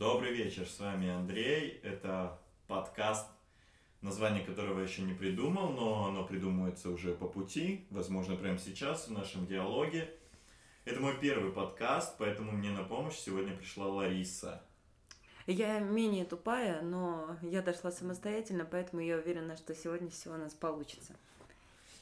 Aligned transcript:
Добрый 0.00 0.32
вечер, 0.32 0.66
с 0.66 0.80
вами 0.80 1.10
Андрей. 1.10 1.78
Это 1.82 2.38
подкаст, 2.68 3.26
название 4.00 4.42
которого 4.42 4.78
я 4.78 4.86
еще 4.86 5.02
не 5.02 5.12
придумал, 5.12 5.72
но 5.72 6.06
оно 6.06 6.24
придумывается 6.24 6.88
уже 6.88 7.12
по 7.12 7.28
пути, 7.28 7.84
возможно, 7.90 8.34
прямо 8.34 8.56
сейчас 8.56 9.08
в 9.08 9.12
нашем 9.12 9.46
диалоге. 9.46 10.10
Это 10.86 11.00
мой 11.00 11.18
первый 11.20 11.52
подкаст, 11.52 12.16
поэтому 12.16 12.52
мне 12.52 12.70
на 12.70 12.82
помощь 12.82 13.16
сегодня 13.16 13.54
пришла 13.54 13.88
Лариса. 13.88 14.62
Я 15.46 15.80
менее 15.80 16.24
тупая, 16.24 16.80
но 16.80 17.36
я 17.42 17.60
дошла 17.60 17.92
самостоятельно, 17.92 18.64
поэтому 18.64 19.02
я 19.02 19.18
уверена, 19.18 19.58
что 19.58 19.74
сегодня 19.74 20.08
все 20.08 20.30
у 20.30 20.38
нас 20.38 20.54
получится. 20.54 21.14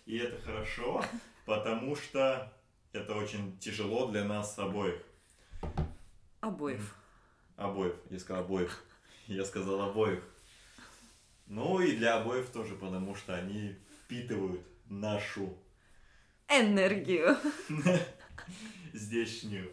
И 0.06 0.18
это 0.18 0.40
хорошо, 0.40 1.04
потому 1.46 1.96
что 1.96 2.52
это 2.92 3.16
очень 3.16 3.58
тяжело 3.58 4.06
для 4.06 4.22
нас 4.22 4.56
обоих. 4.56 5.02
Обоих. 6.38 6.94
Обоих. 7.58 7.94
Я 8.08 8.18
сказал 8.20 8.44
обоих. 8.44 8.84
Я 9.26 9.44
сказал 9.44 9.82
обоих. 9.82 10.22
Ну 11.48 11.80
и 11.80 11.96
для 11.96 12.16
обоих 12.20 12.46
тоже, 12.50 12.76
потому 12.76 13.16
что 13.16 13.34
они 13.34 13.74
впитывают 14.04 14.62
нашу 14.88 15.58
Энергию. 16.48 17.36
здешнюю. 18.92 19.72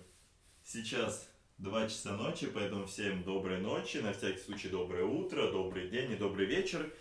Сейчас 0.63 1.29
2 1.59 1.87
часа 1.87 2.17
ночи, 2.17 2.47
поэтому 2.47 2.87
всем 2.87 3.23
доброй 3.23 3.61
ночи, 3.61 3.97
на 3.97 4.13
всякий 4.13 4.39
случай 4.39 4.69
доброе 4.69 5.03
утро, 5.05 5.51
добрый 5.51 5.87
день 5.89 6.11
и 6.11 6.15
добрый 6.15 6.47
вечер. 6.47 6.91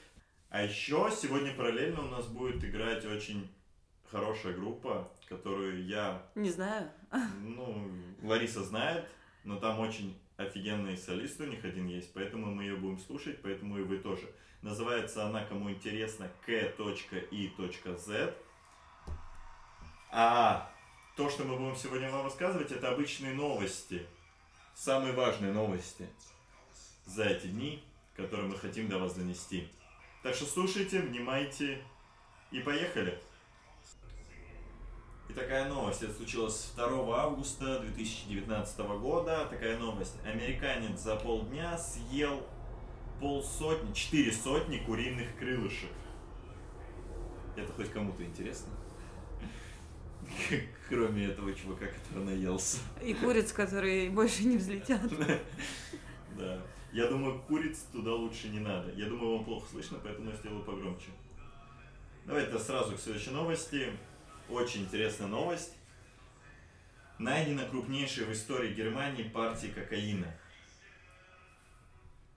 А 0.51 0.63
еще 0.63 1.11
сегодня 1.11 1.55
параллельно 1.55 2.03
у 2.05 2.09
нас 2.11 2.27
будет 2.27 2.63
играть 2.63 3.07
очень 3.07 3.49
хорошая 4.11 4.53
группа, 4.53 5.11
которую 5.31 5.87
я, 5.87 6.23
Не 6.35 6.51
знаю. 6.51 6.91
ну, 7.41 7.91
Лариса 8.23 8.63
знает, 8.63 9.09
но 9.45 9.59
там 9.59 9.81
очень 9.81 10.17
офигенный 10.37 10.97
солист 10.97 11.41
у 11.41 11.45
них 11.45 11.65
один 11.65 11.87
есть, 11.87 12.13
поэтому 12.13 12.55
мы 12.55 12.65
ее 12.65 12.77
будем 12.77 12.99
слушать, 12.99 13.41
поэтому 13.43 13.79
и 13.79 13.83
вы 13.83 13.99
тоже. 13.99 14.29
Называется 14.63 15.27
она, 15.27 15.45
кому 15.45 15.71
интересно, 15.71 16.31
k.i.z. 16.47 18.35
А 20.11 20.73
то, 21.17 21.29
что 21.31 21.45
мы 21.45 21.57
будем 21.57 21.77
сегодня 21.77 22.11
вам 22.11 22.25
рассказывать, 22.25 22.73
это 22.73 22.91
обычные 22.91 23.35
новости. 23.35 24.07
Самые 24.75 25.13
важные 25.13 25.53
новости 25.53 26.09
за 27.07 27.25
эти 27.25 27.47
дни, 27.47 27.85
которые 28.17 28.49
мы 28.49 28.57
хотим 28.57 28.89
до 28.89 28.99
вас 28.99 29.15
донести. 29.15 29.69
Так 30.23 30.35
что 30.35 30.47
слушайте, 30.47 31.01
внимайте 31.01 31.85
и 32.51 32.61
поехали. 32.61 33.21
И 35.29 35.33
такая 35.33 35.69
новость, 35.69 36.03
это 36.03 36.13
случилось 36.13 36.73
2 36.77 37.23
августа 37.23 37.81
2019 37.81 38.79
года. 39.01 39.47
Такая 39.51 39.79
новость. 39.79 40.17
Американец 40.25 41.01
за 41.01 41.17
полдня 41.17 41.77
съел 41.79 42.47
полсотни, 43.21 43.93
четыре 43.93 44.33
сотни 44.33 44.79
куриных 44.79 45.37
крылышек. 45.39 45.91
Это 47.57 47.73
хоть 47.73 47.91
кому-то 47.91 48.25
интересно? 48.25 48.73
Кроме 50.89 51.27
этого 51.27 51.55
чувака, 51.55 51.87
который 51.87 52.25
наелся. 52.25 52.79
И 53.03 53.15
куриц, 53.15 53.53
которые 53.53 54.11
больше 54.11 54.45
не 54.45 54.57
взлетят. 54.57 55.01
Да. 56.37 56.61
Я 56.93 57.07
думаю, 57.07 57.41
куриц 57.47 57.85
туда 57.93 58.13
лучше 58.13 58.49
не 58.49 58.59
надо. 58.59 58.91
Я 58.91 59.07
думаю, 59.07 59.37
вам 59.37 59.45
плохо 59.45 59.69
слышно, 59.71 59.99
поэтому 60.03 60.31
я 60.31 60.37
сделаю 60.37 60.65
погромче. 60.65 61.11
Давайте 62.27 62.59
сразу 62.59 62.97
к 62.97 63.01
следующей 63.01 63.31
новости. 63.31 63.93
Очень 64.49 64.83
интересная 64.83 65.27
новость. 65.27 65.73
Найдена 67.19 67.65
крупнейшая 67.65 68.27
в 68.27 68.33
истории 68.33 68.75
Германии 68.75 69.23
партия 69.23 69.69
кокаина. 69.69 70.27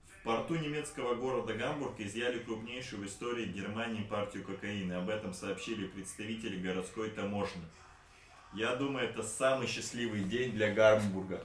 В 0.06 0.22
порту 0.24 0.56
немецкого 0.56 1.14
города 1.14 1.54
Гамбург 1.54 2.00
изъяли 2.00 2.38
крупнейшую 2.38 3.02
в 3.02 3.06
истории 3.06 3.46
Германии 3.46 4.02
партию 4.04 4.44
кокаина. 4.44 4.98
Об 4.98 5.10
этом 5.10 5.34
сообщили 5.34 5.86
представители 5.86 6.58
городской 6.58 7.10
таможни. 7.10 7.62
Я 8.54 8.74
думаю, 8.76 9.08
это 9.08 9.22
самый 9.22 9.66
счастливый 9.66 10.24
день 10.24 10.52
для 10.52 10.72
Гамбурга. 10.72 11.44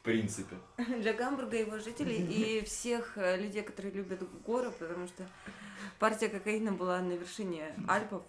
В 0.00 0.02
принципе. 0.02 0.56
Для 0.78 1.12
Гамбурга, 1.12 1.56
его 1.58 1.78
жителей 1.78 2.24
и 2.24 2.64
всех 2.64 3.18
э, 3.18 3.36
людей, 3.36 3.62
которые 3.62 3.92
любят 3.92 4.22
горы, 4.44 4.70
потому 4.70 5.06
что 5.08 5.28
партия 5.98 6.28
кокаина 6.28 6.72
была 6.72 7.00
на 7.00 7.12
вершине 7.14 7.74
Альпов 7.88 8.22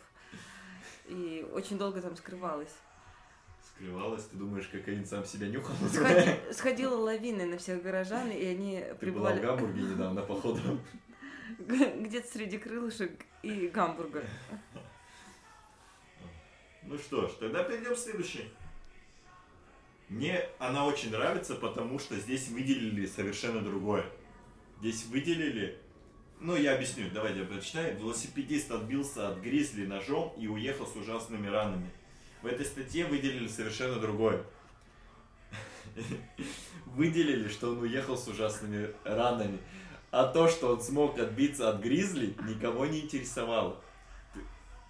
и 1.08 1.48
очень 1.54 1.78
долго 1.78 2.02
там 2.02 2.16
скрывалась. 2.16 2.76
Скрывалась, 3.62 4.26
ты 4.26 4.38
думаешь, 4.38 4.68
кокаин 4.68 5.06
сам 5.06 5.26
себя 5.26 5.48
нюхал? 5.48 5.76
Сходи- 5.88 6.38
сходила 6.54 6.96
лавиной 6.96 7.46
на 7.46 7.58
всех 7.58 7.82
горожан, 7.82 8.32
и 8.32 8.46
они 8.46 8.84
Ты 9.00 9.12
была 9.12 9.34
в 9.34 9.42
Гамбурге 9.42 9.82
недавно, 9.82 10.22
походу. 10.22 10.80
где-то 11.60 12.28
среди 12.28 12.58
крылышек 12.58 13.12
и 13.44 13.68
Гамбурга. 13.68 14.24
Ну 16.84 16.98
что 16.98 17.28
ж, 17.28 17.32
тогда 17.40 17.64
перейдем 17.64 17.96
к 17.96 17.98
следующей. 17.98 18.50
Мне 20.10 20.48
она 20.58 20.86
очень 20.86 21.12
нравится, 21.12 21.56
потому 21.56 22.00
что 22.00 22.16
здесь 22.16 22.48
выделили 22.48 23.06
совершенно 23.06 23.62
другое. 23.62 24.06
Здесь 24.80 25.06
выделили... 25.06 25.82
Ну, 26.40 26.56
я 26.56 26.76
объясню, 26.76 27.06
давайте 27.12 27.40
я 27.40 27.46
прочитаю. 27.46 27.98
Велосипедист 27.98 28.72
отбился 28.72 29.30
от 29.30 29.40
гризли 29.40 29.88
ножом 29.88 30.34
и 30.38 30.48
уехал 30.48 30.86
с 30.86 30.96
ужасными 30.96 31.48
ранами. 31.48 31.90
В 32.44 32.46
этой 32.46 32.66
статье 32.66 33.06
выделили 33.06 33.48
совершенно 33.48 34.00
другое. 34.00 34.44
Выделили, 36.86 37.50
что 37.50 37.72
он 37.72 37.80
уехал 37.80 38.16
с 38.16 38.28
ужасными 38.28 38.94
ранами. 39.04 39.58
А 40.12 40.26
то, 40.26 40.48
что 40.48 40.74
он 40.74 40.82
смог 40.82 41.18
отбиться 41.18 41.70
от 41.70 41.82
гризли, 41.82 42.36
никого 42.48 42.86
не 42.86 43.02
интересовало. 43.02 43.82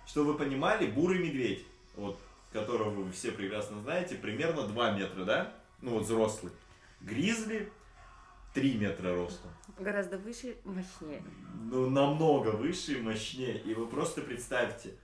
Чтобы 0.06 0.34
вы 0.34 0.40
понимали, 0.40 0.88
бурый 0.88 1.20
медведь, 1.20 1.66
вот, 1.96 2.20
которого 2.52 2.90
вы 2.90 3.12
все 3.14 3.32
прекрасно 3.32 3.82
знаете, 3.82 4.16
примерно 4.16 4.68
2 4.68 4.92
метра, 4.92 5.24
да? 5.24 5.54
Ну 5.82 5.92
вот 5.92 6.04
взрослый. 6.04 6.52
Гризли 7.02 7.72
3 8.58 8.74
метра 8.74 9.14
ростом. 9.14 9.52
Гораздо 9.78 10.18
выше, 10.18 10.58
мощнее. 10.66 11.22
Ну, 11.70 11.92
намного 11.92 12.50
выше 12.50 12.94
и 12.94 13.02
мощнее. 13.02 13.62
И 13.62 13.76
вы 13.76 13.86
просто 13.86 14.22
представьте, 14.22 14.96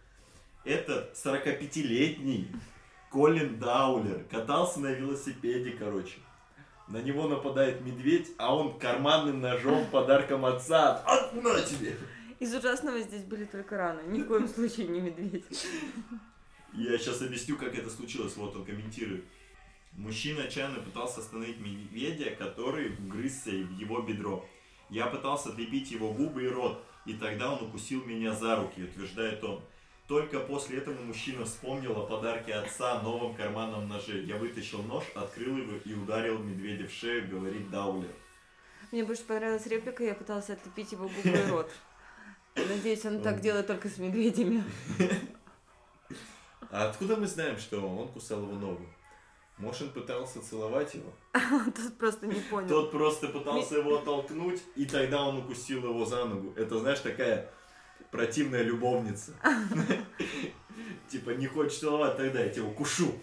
этот 0.64 1.14
45-летний 1.14 2.48
Колин 3.12 3.60
Даулер 3.60 4.24
катался 4.32 4.80
на 4.80 4.88
велосипеде, 4.88 5.70
короче. 5.78 6.16
На 6.88 6.98
него 7.04 7.28
нападает 7.28 7.82
медведь, 7.82 8.32
а 8.40 8.56
он 8.56 8.80
карманным 8.80 9.40
ножом 9.40 9.86
подарком 9.92 10.46
отца. 10.46 11.04
От, 11.06 11.36
на 11.36 11.62
тебе! 11.62 11.96
Из 12.40 12.56
ужасного 12.56 13.02
здесь 13.02 13.24
были 13.24 13.46
только 13.46 13.78
раны. 13.78 14.02
Ни 14.08 14.24
в 14.24 14.28
коем 14.28 14.48
случае 14.48 14.88
не 14.88 15.00
медведь. 15.00 15.46
Я 16.74 16.98
сейчас 16.98 17.22
объясню, 17.22 17.56
как 17.58 17.78
это 17.78 17.92
случилось. 17.92 18.36
Вот 18.36 18.56
он 18.56 18.66
комментирует. 18.66 19.24
Мужчина 19.96 20.44
отчаянно 20.44 20.80
пытался 20.80 21.22
остановить 21.22 21.60
медведя, 21.60 22.32
который 22.32 22.90
вгрызся 22.90 23.52
в 23.52 23.78
его 23.78 24.02
бедро. 24.02 24.46
Я 24.90 25.06
пытался 25.08 25.50
отлепить 25.50 25.92
его 25.92 26.12
губы 26.12 26.44
и 26.44 26.48
рот, 26.48 26.84
и 27.06 27.14
тогда 27.14 27.54
он 27.54 27.64
укусил 27.64 28.04
меня 28.04 28.34
за 28.34 28.56
руки, 28.56 28.84
утверждает 28.84 29.44
он. 29.44 29.62
Только 30.08 30.40
после 30.40 30.80
этого 30.80 31.00
мужчина 31.02 31.46
вспомнил 31.46 31.98
о 31.98 32.06
подарке 32.06 32.54
отца 32.54 33.02
новом 33.02 33.36
карманном 33.36 33.88
ноже. 33.88 34.24
Я 34.24 34.36
вытащил 34.38 34.82
нож, 34.84 35.06
открыл 35.16 35.58
его 35.58 35.78
и 35.86 35.94
ударил 35.94 36.40
медведя 36.40 36.88
в 36.88 36.92
шею, 36.92 37.30
говорит 37.30 37.70
Даулер. 37.70 38.12
Мне 38.92 39.04
больше 39.06 39.24
понравилась 39.24 39.66
реплика, 39.68 40.04
я 40.04 40.14
пыталась 40.14 40.50
отлепить 40.50 40.92
его 40.92 41.08
губы 41.08 41.38
и 41.38 41.50
рот. 41.50 41.72
Надеюсь, 42.56 43.06
он 43.06 43.22
так 43.22 43.42
делает 43.42 43.68
только 43.68 43.90
с 43.90 43.98
медведями. 43.98 44.64
А 46.70 46.90
откуда 46.90 47.16
мы 47.18 47.28
знаем, 47.28 47.60
что 47.60 47.88
он 47.88 48.08
кусал 48.08 48.42
его 48.42 48.54
ногу? 48.54 48.84
Он 49.60 49.90
пытался 49.94 50.42
целовать 50.42 50.94
его? 50.96 51.14
Тот 51.76 51.98
просто 51.98 52.28
не 52.28 52.40
понял. 52.42 52.68
Тот 52.68 52.92
просто 52.92 53.28
пытался 53.28 53.78
его 53.78 54.00
оттолкнуть, 54.00 54.62
и 54.76 54.86
тогда 54.86 55.24
он 55.24 55.38
укусил 55.38 55.84
его 55.84 56.06
за 56.06 56.26
ногу. 56.26 56.54
Это, 56.56 56.80
знаешь, 56.80 57.00
такая 57.00 57.52
противная 58.12 58.64
любовница. 58.64 59.34
Типа, 61.10 61.32
не 61.32 61.48
хочешь 61.48 61.80
целовать, 61.80 62.18
тогда 62.18 62.42
я 62.42 62.50
тебя 62.50 62.66
укушу. 62.66 63.14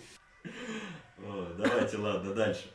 Давайте, 1.19 1.97
ладно, 1.99 2.35
дальше. 2.35 2.71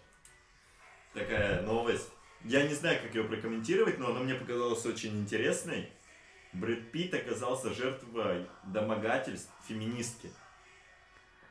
Такая 1.13 1.61
новость. 1.61 2.09
Я 2.43 2.67
не 2.67 2.73
знаю, 2.73 3.01
как 3.01 3.15
ее 3.15 3.23
прокомментировать, 3.23 3.97
но 3.97 4.11
она 4.11 4.19
мне 4.19 4.35
показалась 4.35 4.85
очень 4.85 5.19
интересной. 5.19 5.89
Брэд 6.53 6.91
Питт 6.91 7.13
оказался 7.13 7.73
жертвой 7.73 8.47
домогательств 8.65 9.51
феминистки. 9.67 10.29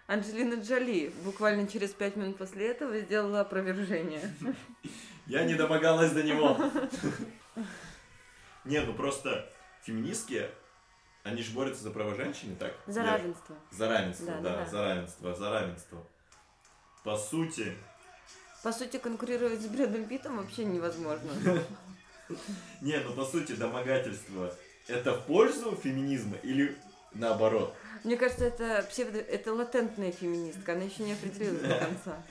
Анджелина 0.06 0.60
Джоли 0.60 1.12
буквально 1.24 1.66
через 1.66 1.90
пять 1.90 2.16
минут 2.16 2.36
после 2.36 2.68
этого 2.68 2.98
сделала 3.00 3.40
опровержение. 3.40 4.20
Я 5.26 5.44
не 5.44 5.54
домогалась 5.54 6.12
до 6.12 6.22
него. 6.22 6.58
Не, 8.64 8.80
ну 8.82 8.92
просто 8.94 9.50
феминистки, 9.82 10.48
они 11.22 11.42
же 11.42 11.52
борются 11.52 11.82
за 11.82 11.90
права 11.90 12.14
женщины, 12.14 12.54
так? 12.56 12.74
За 12.86 13.00
Я- 13.00 13.12
равенство. 13.16 13.56
За 13.70 13.88
равенство, 13.88 14.26
Да, 14.26 14.40
да, 14.40 14.56
да, 14.56 14.66
за 14.66 14.82
равенство, 14.82 15.34
за 15.34 15.50
равенство. 15.50 16.06
По 17.02 17.16
сути, 17.16 17.74
По 18.62 18.72
сути, 18.72 18.96
конкурировать 18.98 19.60
с 19.60 19.66
Брэдом 19.66 20.06
Питтом 20.06 20.38
вообще 20.38 20.64
невозможно. 20.64 21.30
Не, 22.80 22.98
ну 23.00 23.12
по 23.12 23.24
сути 23.26 23.52
домогательство 23.52 24.54
это 24.88 25.12
в 25.14 25.26
пользу 25.26 25.76
феминизма 25.76 26.36
или 26.42 26.74
наоборот? 27.14 27.74
Мне 28.04 28.16
кажется, 28.16 28.44
это 28.44 28.86
псевдо... 28.90 29.18
это 29.18 29.54
латентная 29.54 30.12
феминистка, 30.12 30.72
она 30.72 30.84
еще 30.84 31.02
не 31.04 31.12
определилась 31.12 31.62
до 31.62 31.78
конца. 31.78 32.22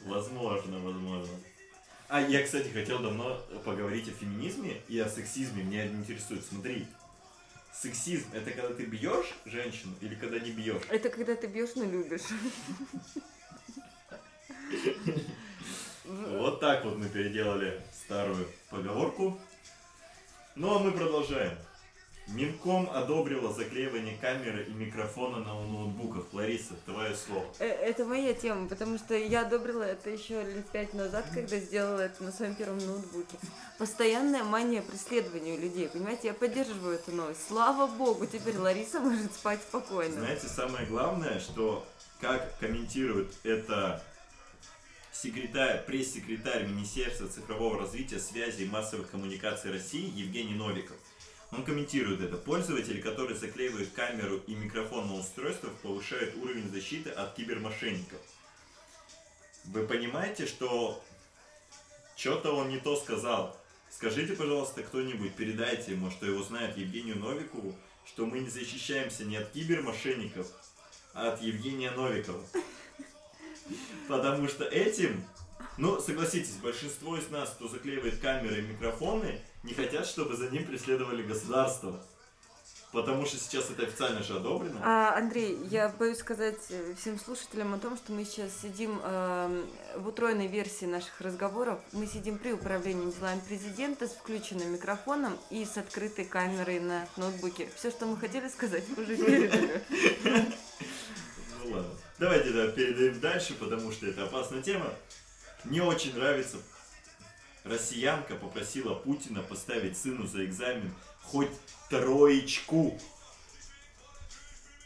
Возможно, 0.00 0.78
возможно. 0.80 1.34
А 2.08 2.20
я, 2.20 2.42
кстати, 2.42 2.68
хотел 2.68 2.98
давно 2.98 3.40
поговорить 3.64 4.08
о 4.08 4.10
феминизме 4.10 4.82
и 4.88 4.98
о 4.98 5.08
сексизме. 5.08 5.62
Меня 5.62 5.86
это 5.86 5.94
интересует. 5.94 6.44
Смотри, 6.44 6.86
сексизм 7.72 8.26
это 8.34 8.50
когда 8.50 8.74
ты 8.74 8.84
бьешь 8.84 9.34
женщину 9.46 9.94
или 10.00 10.14
когда 10.14 10.38
не 10.38 10.50
бьешь? 10.50 10.82
Это 10.90 11.08
когда 11.08 11.34
ты 11.36 11.46
бьешь, 11.46 11.70
но 11.76 11.84
любишь. 11.84 12.22
Вот 16.04 16.60
так 16.60 16.84
вот 16.84 16.98
мы 16.98 17.08
переделали 17.08 17.80
старую 17.94 18.46
поговорку. 18.68 19.40
Ну 20.54 20.74
а 20.74 20.78
мы 20.80 20.92
продолжаем. 20.92 21.56
Минком 22.28 22.88
одобрила 22.90 23.52
заклеивание 23.52 24.16
камеры 24.16 24.64
и 24.64 24.70
микрофона 24.72 25.38
на 25.38 25.54
ноутбуках. 25.54 26.32
Лариса, 26.32 26.74
твое 26.86 27.14
слово. 27.16 27.44
Э, 27.58 27.66
Это 27.66 28.04
моя 28.04 28.32
тема, 28.32 28.68
потому 28.68 28.96
что 28.96 29.14
я 29.14 29.42
одобрила 29.42 29.82
это 29.82 30.08
еще 30.08 30.42
лет 30.42 30.66
пять 30.70 30.94
назад, 30.94 31.26
когда 31.34 31.58
сделала 31.58 32.00
это 32.00 32.22
на 32.22 32.32
своем 32.32 32.54
первом 32.54 32.78
ноутбуке. 32.78 33.36
Постоянная 33.78 34.44
мания 34.44 34.82
преследования 34.82 35.54
у 35.54 35.60
людей, 35.60 35.88
понимаете? 35.88 36.28
Я 36.28 36.34
поддерживаю 36.34 36.94
эту 36.94 37.10
новость. 37.12 37.40
Слава 37.48 37.86
богу, 37.86 38.24
теперь 38.26 38.56
Лариса 38.56 39.00
может 39.00 39.34
спать 39.34 39.60
спокойно. 39.60 40.14
Знаете, 40.14 40.46
самое 40.46 40.86
главное, 40.86 41.40
что 41.40 41.84
как 42.20 42.56
комментирует 42.58 43.32
это 43.42 44.02
секретарь, 45.12 45.84
пресс-секретарь 45.84 46.66
Министерства 46.66 47.28
цифрового 47.28 47.80
развития, 47.80 48.18
связи 48.18 48.62
и 48.62 48.68
массовых 48.68 49.10
коммуникаций 49.10 49.70
России 49.70 50.10
Евгений 50.18 50.54
Новиков. 50.54 50.96
Он 51.52 51.64
комментирует 51.64 52.22
это. 52.22 52.36
Пользователи, 52.38 53.00
которые 53.00 53.36
заклеивают 53.36 53.90
камеру 53.90 54.42
и 54.46 54.54
микрофон 54.54 55.06
на 55.08 55.16
устройствах, 55.16 55.72
повышают 55.82 56.34
уровень 56.36 56.70
защиты 56.70 57.10
от 57.10 57.34
кибермошенников. 57.34 58.20
Вы 59.66 59.86
понимаете, 59.86 60.46
что 60.46 61.02
что-то 62.16 62.52
он 62.52 62.70
не 62.70 62.78
то 62.78 62.96
сказал. 62.96 63.56
Скажите, 63.90 64.32
пожалуйста, 64.32 64.82
кто-нибудь, 64.82 65.34
передайте 65.34 65.92
ему, 65.92 66.10
что 66.10 66.24
его 66.24 66.42
знает 66.42 66.78
Евгению 66.78 67.18
Новикову, 67.18 67.76
что 68.06 68.24
мы 68.24 68.40
не 68.40 68.48
защищаемся 68.48 69.24
не 69.24 69.36
от 69.36 69.50
кибермошенников, 69.50 70.46
а 71.12 71.32
от 71.32 71.42
Евгения 71.42 71.90
Новикова. 71.90 72.42
Потому 74.08 74.48
что 74.48 74.64
этим, 74.64 75.22
ну, 75.76 76.00
согласитесь, 76.00 76.56
большинство 76.56 77.18
из 77.18 77.28
нас, 77.28 77.50
кто 77.50 77.68
заклеивает 77.68 78.18
камеры 78.20 78.60
и 78.60 78.62
микрофоны, 78.62 79.38
не 79.62 79.74
хотят, 79.74 80.06
чтобы 80.06 80.36
за 80.36 80.48
ним 80.48 80.66
преследовали 80.66 81.22
государство. 81.22 82.00
Потому 82.92 83.24
что 83.24 83.38
сейчас 83.38 83.70
это 83.70 83.84
официально 83.84 84.22
же 84.22 84.36
одобрено. 84.36 84.78
А, 84.82 85.16
Андрей, 85.16 85.58
я 85.70 85.88
боюсь 85.88 86.18
сказать 86.18 86.60
э, 86.68 86.94
всем 87.00 87.18
слушателям 87.18 87.72
о 87.72 87.78
том, 87.78 87.96
что 87.96 88.12
мы 88.12 88.26
сейчас 88.26 88.50
сидим 88.60 89.00
э, 89.02 89.64
в 89.96 90.08
утроенной 90.08 90.46
версии 90.46 90.84
наших 90.84 91.18
разговоров. 91.22 91.80
Мы 91.92 92.06
сидим 92.06 92.36
при 92.36 92.52
управлении 92.52 93.10
делами 93.10 93.40
президента 93.48 94.06
с 94.06 94.10
включенным 94.10 94.74
микрофоном 94.74 95.38
и 95.48 95.64
с 95.64 95.78
открытой 95.78 96.26
камерой 96.26 96.80
на 96.80 97.08
ноутбуке. 97.16 97.70
Все, 97.76 97.90
что 97.90 98.04
мы 98.04 98.18
хотели 98.18 98.48
сказать, 98.48 98.84
уже 98.98 99.16
передали. 99.16 99.82
Ну 101.64 101.74
ладно. 101.74 101.90
Давайте 102.18 102.50
да, 102.50 102.68
передаем 102.68 103.18
дальше, 103.20 103.54
потому 103.54 103.90
что 103.90 104.06
это 104.06 104.24
опасная 104.24 104.60
тема. 104.60 104.92
Мне 105.64 105.82
очень 105.82 106.14
нравится. 106.14 106.58
Россиянка 107.64 108.34
попросила 108.34 108.94
Путина 108.94 109.42
поставить 109.42 109.96
сыну 109.96 110.26
за 110.26 110.44
экзамен 110.44 110.92
хоть 111.22 111.50
троечку. 111.88 112.98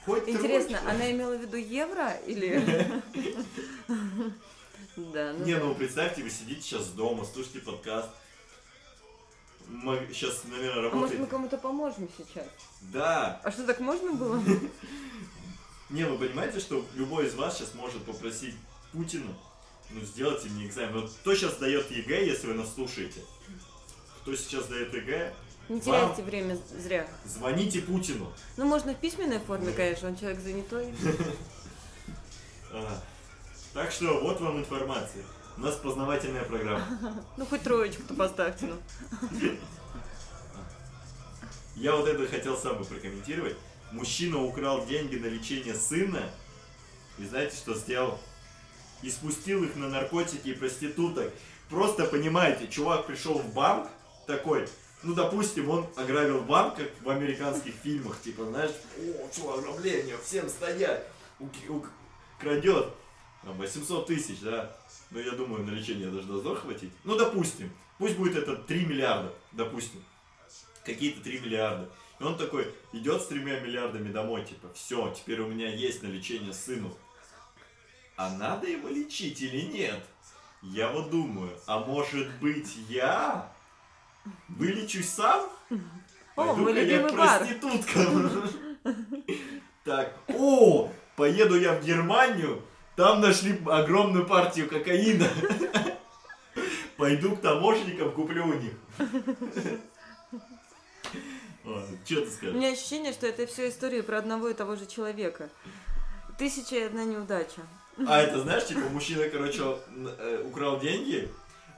Хоть 0.04 0.28
Интересно, 0.28 0.78
троечку. 0.78 0.90
она 0.90 1.10
имела 1.10 1.36
в 1.36 1.40
виду 1.40 1.56
евро 1.56 2.10
или... 2.26 3.02
Да, 4.96 5.34
ну 5.34 5.44
Не, 5.44 5.56
ну 5.56 5.74
представьте, 5.74 6.22
вы 6.22 6.30
сидите 6.30 6.62
сейчас 6.62 6.88
дома, 6.88 7.26
слушаете 7.26 7.58
подкаст. 7.60 8.08
Мы 9.68 10.08
сейчас, 10.10 10.44
наверное, 10.44 10.90
А 10.90 10.94
может 10.94 11.18
мы 11.18 11.26
кому-то 11.26 11.58
поможем 11.58 12.08
сейчас? 12.16 12.46
Да. 12.80 13.40
А 13.44 13.50
что, 13.50 13.66
так 13.66 13.80
можно 13.80 14.12
было? 14.12 14.42
Не, 15.90 16.04
вы 16.04 16.16
понимаете, 16.16 16.60
что 16.60 16.84
любой 16.94 17.26
из 17.26 17.34
вас 17.34 17.58
сейчас 17.58 17.74
может 17.74 18.04
попросить 18.04 18.54
Путина, 18.92 19.34
ну, 19.90 20.00
сделайте 20.02 20.48
мне 20.48 20.66
экзамен. 20.66 21.00
Вот 21.00 21.10
кто 21.10 21.34
сейчас 21.34 21.56
дает 21.56 21.90
ЕГЭ, 21.90 22.26
если 22.26 22.48
вы 22.48 22.54
нас 22.54 22.74
слушаете? 22.74 23.20
Кто 24.22 24.34
сейчас 24.34 24.66
дает 24.66 24.92
ЕГЭ? 24.92 25.32
Не 25.68 25.80
теряйте 25.80 26.22
время 26.22 26.58
зря. 26.78 27.08
Звоните 27.24 27.80
Путину. 27.80 28.32
Ну, 28.56 28.66
можно 28.66 28.94
в 28.94 28.98
письменной 28.98 29.40
форме, 29.40 29.72
конечно, 29.72 30.08
он 30.08 30.16
человек 30.16 30.40
занятой. 30.40 30.94
Так 33.72 33.92
что 33.92 34.20
вот 34.20 34.40
вам 34.40 34.58
информация. 34.58 35.22
У 35.58 35.60
нас 35.60 35.76
познавательная 35.76 36.44
программа. 36.44 36.86
Ну, 37.36 37.44
хоть 37.44 37.62
троечку-то 37.62 38.14
поставьте, 38.14 38.66
ну. 38.66 38.78
Я 41.76 41.94
вот 41.94 42.08
это 42.08 42.26
хотел 42.26 42.56
сам 42.56 42.78
бы 42.78 42.84
прокомментировать. 42.84 43.56
Мужчина 43.92 44.42
украл 44.42 44.86
деньги 44.86 45.16
на 45.16 45.26
лечение 45.26 45.74
сына. 45.74 46.22
И 47.18 47.24
знаете, 47.24 47.54
что 47.54 47.74
сделал? 47.74 48.18
И 49.02 49.10
спустил 49.10 49.64
их 49.64 49.76
на 49.76 49.88
наркотики 49.88 50.48
и 50.48 50.54
проституток. 50.54 51.32
Просто 51.68 52.06
понимаете, 52.06 52.68
чувак 52.68 53.06
пришел 53.06 53.38
в 53.38 53.52
банк 53.52 53.88
такой, 54.26 54.68
ну, 55.02 55.14
допустим, 55.14 55.68
он 55.68 55.86
ограбил 55.96 56.40
банк, 56.40 56.76
как 56.76 56.90
в 57.02 57.10
американских 57.10 57.74
фильмах, 57.82 58.20
типа, 58.20 58.44
знаешь, 58.44 58.72
о, 58.98 59.32
что, 59.32 59.58
ограбление, 59.58 60.16
всем 60.24 60.48
стоять, 60.48 61.06
крадет, 62.38 62.88
там, 63.42 63.56
800 63.58 64.06
тысяч, 64.06 64.40
да, 64.40 64.76
ну, 65.10 65.20
я 65.20 65.32
думаю, 65.32 65.64
на 65.64 65.70
лечение 65.70 66.08
должно 66.08 66.40
захватить. 66.40 66.92
Ну, 67.04 67.16
допустим, 67.16 67.70
пусть 67.98 68.16
будет 68.16 68.36
это 68.36 68.56
3 68.56 68.86
миллиарда, 68.86 69.32
допустим, 69.52 70.02
какие-то 70.84 71.20
3 71.22 71.40
миллиарда. 71.40 71.88
И 72.18 72.22
он 72.22 72.36
такой 72.38 72.72
идет 72.92 73.22
с 73.22 73.26
тремя 73.26 73.60
миллиардами 73.60 74.10
домой, 74.10 74.44
типа, 74.44 74.68
все, 74.74 75.12
теперь 75.14 75.40
у 75.40 75.48
меня 75.48 75.68
есть 75.68 76.02
на 76.02 76.06
лечение 76.06 76.52
сыну. 76.52 76.96
А 78.16 78.30
надо 78.30 78.66
его 78.66 78.88
лечить 78.88 79.42
или 79.42 79.60
нет? 79.62 80.00
Я 80.62 80.90
вот 80.90 81.10
думаю, 81.10 81.50
а 81.66 81.80
может 81.80 82.28
быть 82.40 82.74
я 82.88 83.52
вылечусь 84.48 85.10
сам? 85.10 85.48
О, 86.34 86.54
мой 86.54 86.86
я 86.86 87.02
бар. 87.02 87.12
проституткам. 87.12 88.42
Так, 89.84 90.16
о, 90.28 90.90
поеду 91.14 91.58
я 91.60 91.74
в 91.74 91.84
Германию, 91.84 92.62
там 92.96 93.20
нашли 93.20 93.60
огромную 93.66 94.26
партию 94.26 94.68
кокаина. 94.68 95.28
Пойду 96.96 97.36
к 97.36 97.40
таможенникам, 97.42 98.10
куплю 98.12 98.46
у 98.46 98.54
них. 98.54 98.72
Что 102.04 102.20
ты 102.20 102.22
У 102.22 102.30
скажешь? 102.30 102.54
меня 102.54 102.72
ощущение, 102.72 103.12
что 103.12 103.26
это 103.26 103.46
все 103.46 103.68
история 103.68 104.02
про 104.02 104.18
одного 104.18 104.48
и 104.48 104.54
того 104.54 104.76
же 104.76 104.86
человека. 104.86 105.50
Тысяча 106.38 106.76
и 106.76 106.82
одна 106.82 107.04
неудача. 107.04 107.62
А 108.06 108.20
это 108.20 108.40
знаешь, 108.40 108.66
типа 108.66 108.80
мужчина, 108.90 109.28
короче, 109.30 109.62
э, 110.18 110.42
украл 110.44 110.78
деньги, 110.80 111.28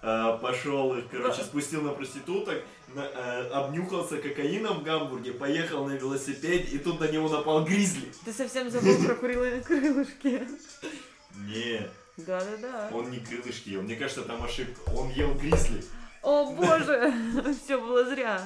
э, 0.03 0.39
пошел 0.43 0.97
их, 0.97 1.05
короче, 1.11 1.43
спустил 1.43 1.83
на 1.83 1.91
проституток, 1.93 2.63
на- 2.95 3.05
э, 3.07 3.49
обнюхался 3.51 4.19
кокаином 4.19 4.81
в 4.81 4.83
Гамбурге, 4.83 5.33
поехал 5.33 5.87
на 5.87 5.93
велосипеде, 5.93 6.65
и 6.75 6.79
тут 6.79 6.99
на 7.01 7.09
него 7.09 7.29
напал 7.29 7.65
гризли. 7.65 8.11
Ты 8.25 8.33
совсем 8.33 8.71
забыл 8.71 8.97
про 9.05 9.15
крылышки. 9.15 10.49
Не, 11.37 11.89
Да-да-да. 12.17 12.91
он 12.93 13.11
не 13.11 13.21
крылышки 13.21 13.69
ел, 13.71 13.83
мне 13.83 13.95
кажется, 13.97 14.23
там 14.23 14.43
ошибка, 14.43 14.81
он 14.91 15.11
ел 15.11 15.35
гризли. 15.35 15.85
О 16.23 16.51
боже, 16.53 17.13
все 17.65 17.81
было 17.81 18.05
зря. 18.05 18.43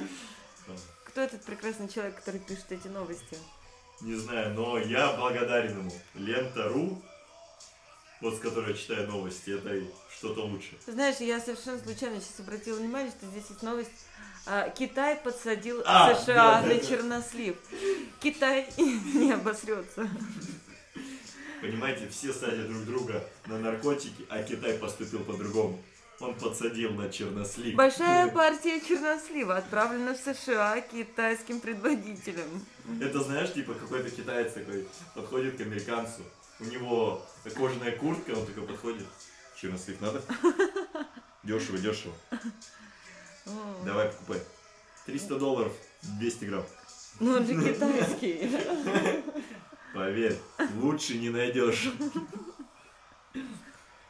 Кто 1.04 1.22
этот 1.22 1.42
прекрасный 1.44 1.88
человек, 1.88 2.16
который 2.16 2.40
пишет 2.40 2.70
эти 2.70 2.88
новости? 2.88 3.36
Не 4.02 4.14
знаю, 4.16 4.54
но 4.54 4.78
я 4.78 5.12
благодарен 5.12 5.78
ему. 5.78 5.92
Лента.ру, 6.14 7.02
вот 8.22 8.36
с 8.36 8.38
которой 8.38 8.74
читаю 8.74 9.08
новости, 9.08 9.50
это 9.50 9.84
что-то 10.16 10.46
лучше. 10.46 10.70
Знаешь, 10.86 11.16
я 11.16 11.40
совершенно 11.40 11.78
случайно 11.80 12.20
сейчас 12.20 12.40
обратила 12.40 12.76
внимание, 12.78 13.10
что 13.10 13.26
здесь 13.26 13.44
есть 13.50 13.62
новость. 13.62 13.90
А, 14.46 14.70
Китай 14.70 15.16
подсадил 15.16 15.82
А, 15.84 16.14
США 16.14 16.34
да, 16.34 16.62
да, 16.62 16.68
на 16.68 16.74
да. 16.74 16.80
чернослив. 16.80 17.56
Китай 18.20 18.68
не 18.78 19.32
обосрется. 19.32 20.08
Понимаете, 21.60 22.08
все 22.08 22.32
садят 22.32 22.68
друг 22.68 22.84
друга 22.84 23.28
на 23.46 23.58
наркотики, 23.58 24.26
а 24.28 24.42
Китай 24.42 24.74
поступил 24.78 25.20
по-другому. 25.20 25.80
Он 26.20 26.34
подсадил 26.34 26.92
на 26.92 27.08
чернослив. 27.10 27.74
Большая 27.74 28.28
партия 28.28 28.80
чернослива 28.80 29.56
отправлена 29.56 30.14
в 30.14 30.18
США 30.18 30.80
китайским 30.80 31.58
предводителем. 31.58 32.64
Это 33.00 33.20
знаешь, 33.22 33.52
типа 33.52 33.74
какой-то 33.74 34.10
китаец 34.10 34.52
такой 34.52 34.86
подходит 35.14 35.56
к 35.56 35.60
американцу. 35.60 36.22
У 36.62 36.64
него 36.66 37.26
кожаная 37.56 37.96
куртка, 37.96 38.30
он 38.30 38.46
такой 38.46 38.62
подходит. 38.62 39.06
Чернослив 39.60 40.00
надо? 40.00 40.22
Дешево, 41.42 41.78
дешево. 41.78 42.14
Давай 43.84 44.08
покупай. 44.08 44.40
300 45.06 45.38
долларов, 45.40 45.72
200 46.20 46.44
грамм. 46.44 46.64
Ну, 47.18 47.32
он 47.32 47.46
же 47.46 47.54
китайский. 47.54 48.48
Поверь, 49.94 50.38
лучше 50.76 51.18
не 51.18 51.30
найдешь. 51.30 51.90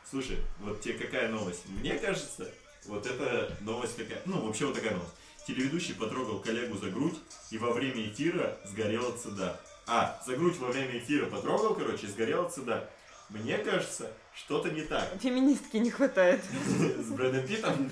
Слушай, 0.09 0.37
вот 0.61 0.83
тебе 0.83 0.95
какая 0.95 1.31
новость? 1.31 1.67
Мне 1.69 1.99
кажется, 1.99 2.53
вот 2.85 3.07
эта 3.07 3.57
новость 3.63 3.97
какая... 3.97 4.21
Ну, 4.27 4.43
вообще 4.43 4.67
вот 4.67 4.75
такая 4.75 4.93
новость. 4.93 5.15
Телеведущий 5.47 5.95
потрогал 5.95 6.39
коллегу 6.41 6.77
за 6.77 6.91
грудь 6.91 7.19
и 7.51 7.57
во 7.57 7.73
время 7.73 8.07
эфира 8.07 8.59
сгорел 8.67 9.09
от 9.09 9.19
стыда. 9.19 9.59
А, 9.87 10.21
за 10.27 10.37
грудь 10.37 10.57
во 10.59 10.69
время 10.69 10.99
эфира 10.99 11.27
потрогал, 11.27 11.75
короче, 11.75 12.07
и 12.07 12.11
сгорел 12.11 12.47
от 12.47 12.53
стыда. 12.53 12.89
Мне 13.29 13.59
кажется, 13.59 14.11
что-то 14.35 14.71
не 14.71 14.83
так. 14.83 15.09
Феминистки 15.21 15.79
не 15.79 15.91
хватает. 15.91 16.43
С 16.99 17.11
Брэдом 17.11 17.47
Питтом? 17.47 17.91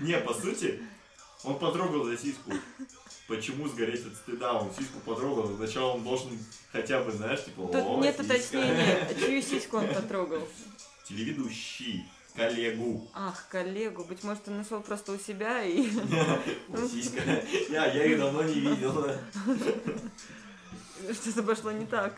Не, 0.00 0.18
по 0.18 0.34
сути, 0.34 0.82
он 1.44 1.58
потрогал 1.58 2.04
за 2.04 2.16
сиську. 2.16 2.52
Почему 3.26 3.68
сгореть 3.68 4.06
от 4.06 4.14
стыда? 4.14 4.54
Он 4.54 4.70
сиську 4.76 4.98
потрогал, 5.00 5.54
сначала 5.56 5.92
он 5.94 6.04
должен 6.04 6.38
хотя 6.72 7.02
бы, 7.02 7.12
знаешь, 7.12 7.44
типа, 7.44 7.68
Тут 7.68 7.76
«О, 7.76 8.00
нет 8.00 8.16
сиська». 8.16 8.32
уточнения, 8.32 9.14
чью 9.26 9.42
сиську 9.42 9.76
он 9.78 9.88
потрогал. 9.88 10.46
Телеведущий, 11.08 12.04
коллегу. 12.34 13.08
Ах, 13.14 13.46
коллегу, 13.48 14.04
быть 14.04 14.22
может, 14.24 14.48
он 14.48 14.58
нашел 14.58 14.80
просто 14.80 15.12
у 15.12 15.18
себя 15.18 15.62
и... 15.62 15.82
Сиська. 16.90 17.20
Я, 17.70 17.86
я 17.92 18.04
их 18.04 18.18
давно 18.18 18.42
не 18.42 18.54
видел. 18.54 19.06
Что-то 21.12 21.42
пошло 21.42 21.72
не 21.72 21.86
так. 21.86 22.14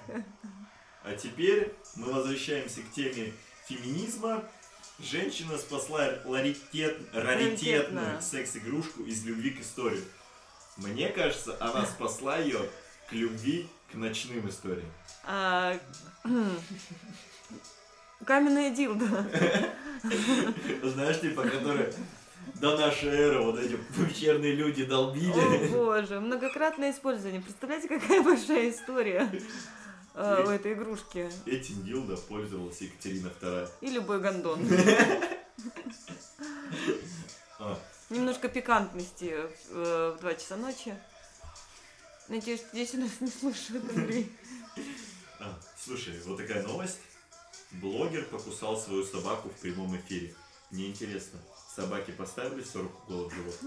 А 1.04 1.14
теперь 1.14 1.74
мы 1.96 2.12
возвращаемся 2.12 2.82
к 2.82 2.90
теме 2.92 3.32
феминизма. 3.66 4.44
Женщина 4.98 5.58
спасла 5.58 6.10
раритет, 6.24 6.98
раритетную 7.12 8.20
секс-игрушку 8.20 9.02
из 9.02 9.24
любви 9.24 9.50
к 9.50 9.60
истории. 9.60 10.02
Мне 10.76 11.08
кажется, 11.08 11.56
она 11.60 11.86
спасла 11.94 12.38
ее 12.38 12.60
к 13.08 13.12
любви 13.12 13.68
к 13.90 13.94
ночным 13.94 14.48
историям. 14.48 14.90
А, 15.24 15.78
Каменная 18.24 18.70
дилда. 18.70 19.04
Знаешь, 20.82 21.20
типа, 21.20 21.42
которые 21.42 21.92
до 22.56 22.76
нашей 22.76 23.08
эры 23.08 23.40
вот 23.42 23.58
эти 23.58 23.76
пещерные 23.96 24.54
люди 24.54 24.82
О 24.82 24.86
долбили. 24.86 25.68
боже, 25.68 26.20
многократное 26.20 26.92
использование. 26.92 27.40
Представляете, 27.40 27.88
какая 27.88 28.22
большая 28.24 28.70
история 28.70 29.28
а, 30.14 30.44
у 30.46 30.50
этой 30.50 30.74
игрушки. 30.74 31.30
Этим 31.46 31.82
дилдо 31.84 32.16
пользовалась 32.16 32.80
Екатерина 32.80 33.32
II. 33.40 33.68
И 33.80 33.90
любой 33.90 34.20
гондон. 34.20 34.60
А, 37.58 37.78
Немножко 38.10 38.48
пикантности 38.48 39.34
э, 39.70 40.14
в 40.16 40.20
2 40.20 40.34
часа 40.34 40.56
ночи. 40.56 40.94
Надеюсь, 42.28 42.60
что 42.60 42.68
здесь 42.70 42.94
у 42.94 42.98
нас 42.98 43.10
не 43.20 43.28
слушают 43.28 43.84
Андрей. 43.96 44.32
а, 45.38 45.56
слушай, 45.78 46.18
вот 46.26 46.38
такая 46.38 46.62
новость. 46.64 46.98
Блогер 47.72 48.24
покусал 48.24 48.76
свою 48.78 49.04
собаку 49.04 49.48
в 49.48 49.60
прямом 49.60 49.96
эфире. 49.96 50.34
Мне 50.70 50.88
интересно, 50.88 51.38
собаки 51.74 52.10
поставили 52.10 52.62
40 52.62 53.04
уколов 53.04 53.32
в 53.32 53.34
живот? 53.34 53.58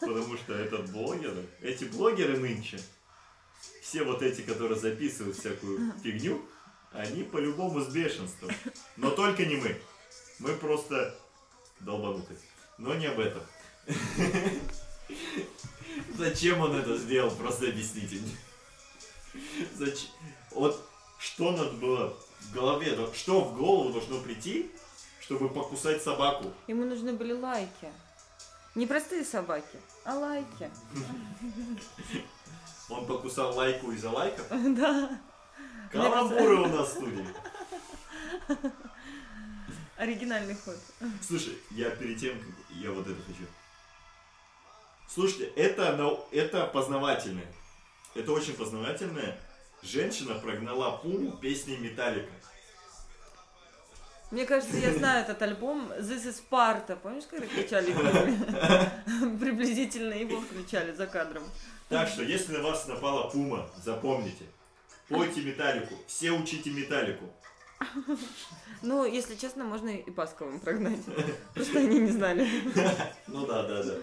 Потому 0.00 0.36
что 0.36 0.54
этот 0.54 0.90
блогер, 0.90 1.34
эти 1.60 1.84
блогеры 1.84 2.38
нынче, 2.38 2.80
все 3.82 4.04
вот 4.04 4.22
эти, 4.22 4.42
которые 4.42 4.78
записывают 4.78 5.36
всякую 5.36 5.92
фигню, 6.02 6.44
они 6.92 7.22
по-любому 7.22 7.80
с 7.80 7.88
бешенством. 7.88 8.50
Но 8.96 9.10
только 9.10 9.44
не 9.44 9.56
мы. 9.56 9.80
Мы 10.38 10.54
просто 10.54 11.18
долбануты. 11.80 12.36
Но 12.78 12.94
не 12.94 13.06
об 13.06 13.18
этом. 13.18 13.42
Зачем 16.14 16.60
он 16.60 16.76
это 16.76 16.96
сделал? 16.96 17.30
Просто 17.34 17.68
объясните 17.68 18.16
мне. 18.16 18.36
Зачем? 19.74 20.10
Вот 20.50 20.88
что 21.18 21.52
надо 21.52 21.72
было 21.72 22.16
в 22.40 22.52
голове, 22.52 22.96
что 23.14 23.40
в 23.44 23.56
голову 23.56 23.92
должно 23.92 24.20
прийти, 24.20 24.70
чтобы 25.26 25.48
покусать 25.48 26.02
собаку? 26.02 26.52
Ему 26.68 26.84
нужны 26.84 27.12
были 27.12 27.32
лайки. 27.32 27.90
Не 28.76 28.86
простые 28.86 29.24
собаки, 29.24 29.80
а 30.04 30.14
лайки. 30.14 30.70
Он 32.88 33.04
покусал 33.06 33.56
лайку 33.56 33.90
из-за 33.90 34.10
лайков? 34.10 34.46
Да. 34.50 35.18
Каламбуры 35.90 36.60
у 36.60 36.66
нас 36.66 36.88
в 36.88 36.92
студии. 36.92 37.26
Оригинальный 39.96 40.54
ход. 40.54 40.76
Слушай, 41.26 41.58
я 41.70 41.90
перед 41.90 42.18
тем, 42.20 42.38
как 42.38 42.48
я 42.70 42.92
вот 42.92 43.06
это 43.06 43.20
хочу. 43.22 43.46
Слушайте, 45.08 45.46
это, 45.56 46.24
это 46.30 46.66
познавательное. 46.66 47.46
Это 48.14 48.32
очень 48.32 48.54
познавательное. 48.54 49.40
Женщина 49.82 50.34
прогнала 50.34 50.98
пуму 50.98 51.32
песней 51.32 51.78
Металлика. 51.78 52.32
Мне 54.30 54.44
кажется, 54.44 54.76
я 54.76 54.92
знаю 54.92 55.22
этот 55.22 55.40
альбом 55.40 55.92
This 55.98 56.26
is 56.26 56.42
Sparta. 56.50 56.96
Помнишь, 56.96 57.24
когда 57.30 57.46
кричали 57.46 57.92
в 57.92 57.96
фильме? 57.96 59.38
Приблизительно 59.38 60.14
его 60.14 60.40
включали 60.40 60.92
за 60.92 61.06
кадром. 61.06 61.44
Так 61.88 62.08
что, 62.08 62.22
если 62.22 62.52
на 62.56 62.62
вас 62.62 62.88
напала 62.88 63.30
пума, 63.30 63.70
запомните. 63.84 64.44
Пойте 65.08 65.42
металлику. 65.42 65.94
Все 66.08 66.32
учите 66.32 66.70
металлику. 66.70 67.32
Ну, 68.82 69.04
если 69.04 69.36
честно, 69.36 69.64
можно 69.64 69.90
и 69.90 70.10
Пасковым 70.10 70.58
прогнать. 70.58 71.00
Просто 71.54 71.78
они 71.78 72.00
не 72.00 72.10
знали. 72.10 72.48
Ну 73.28 73.46
да, 73.46 73.62
да, 73.62 73.82
да. 73.82 73.94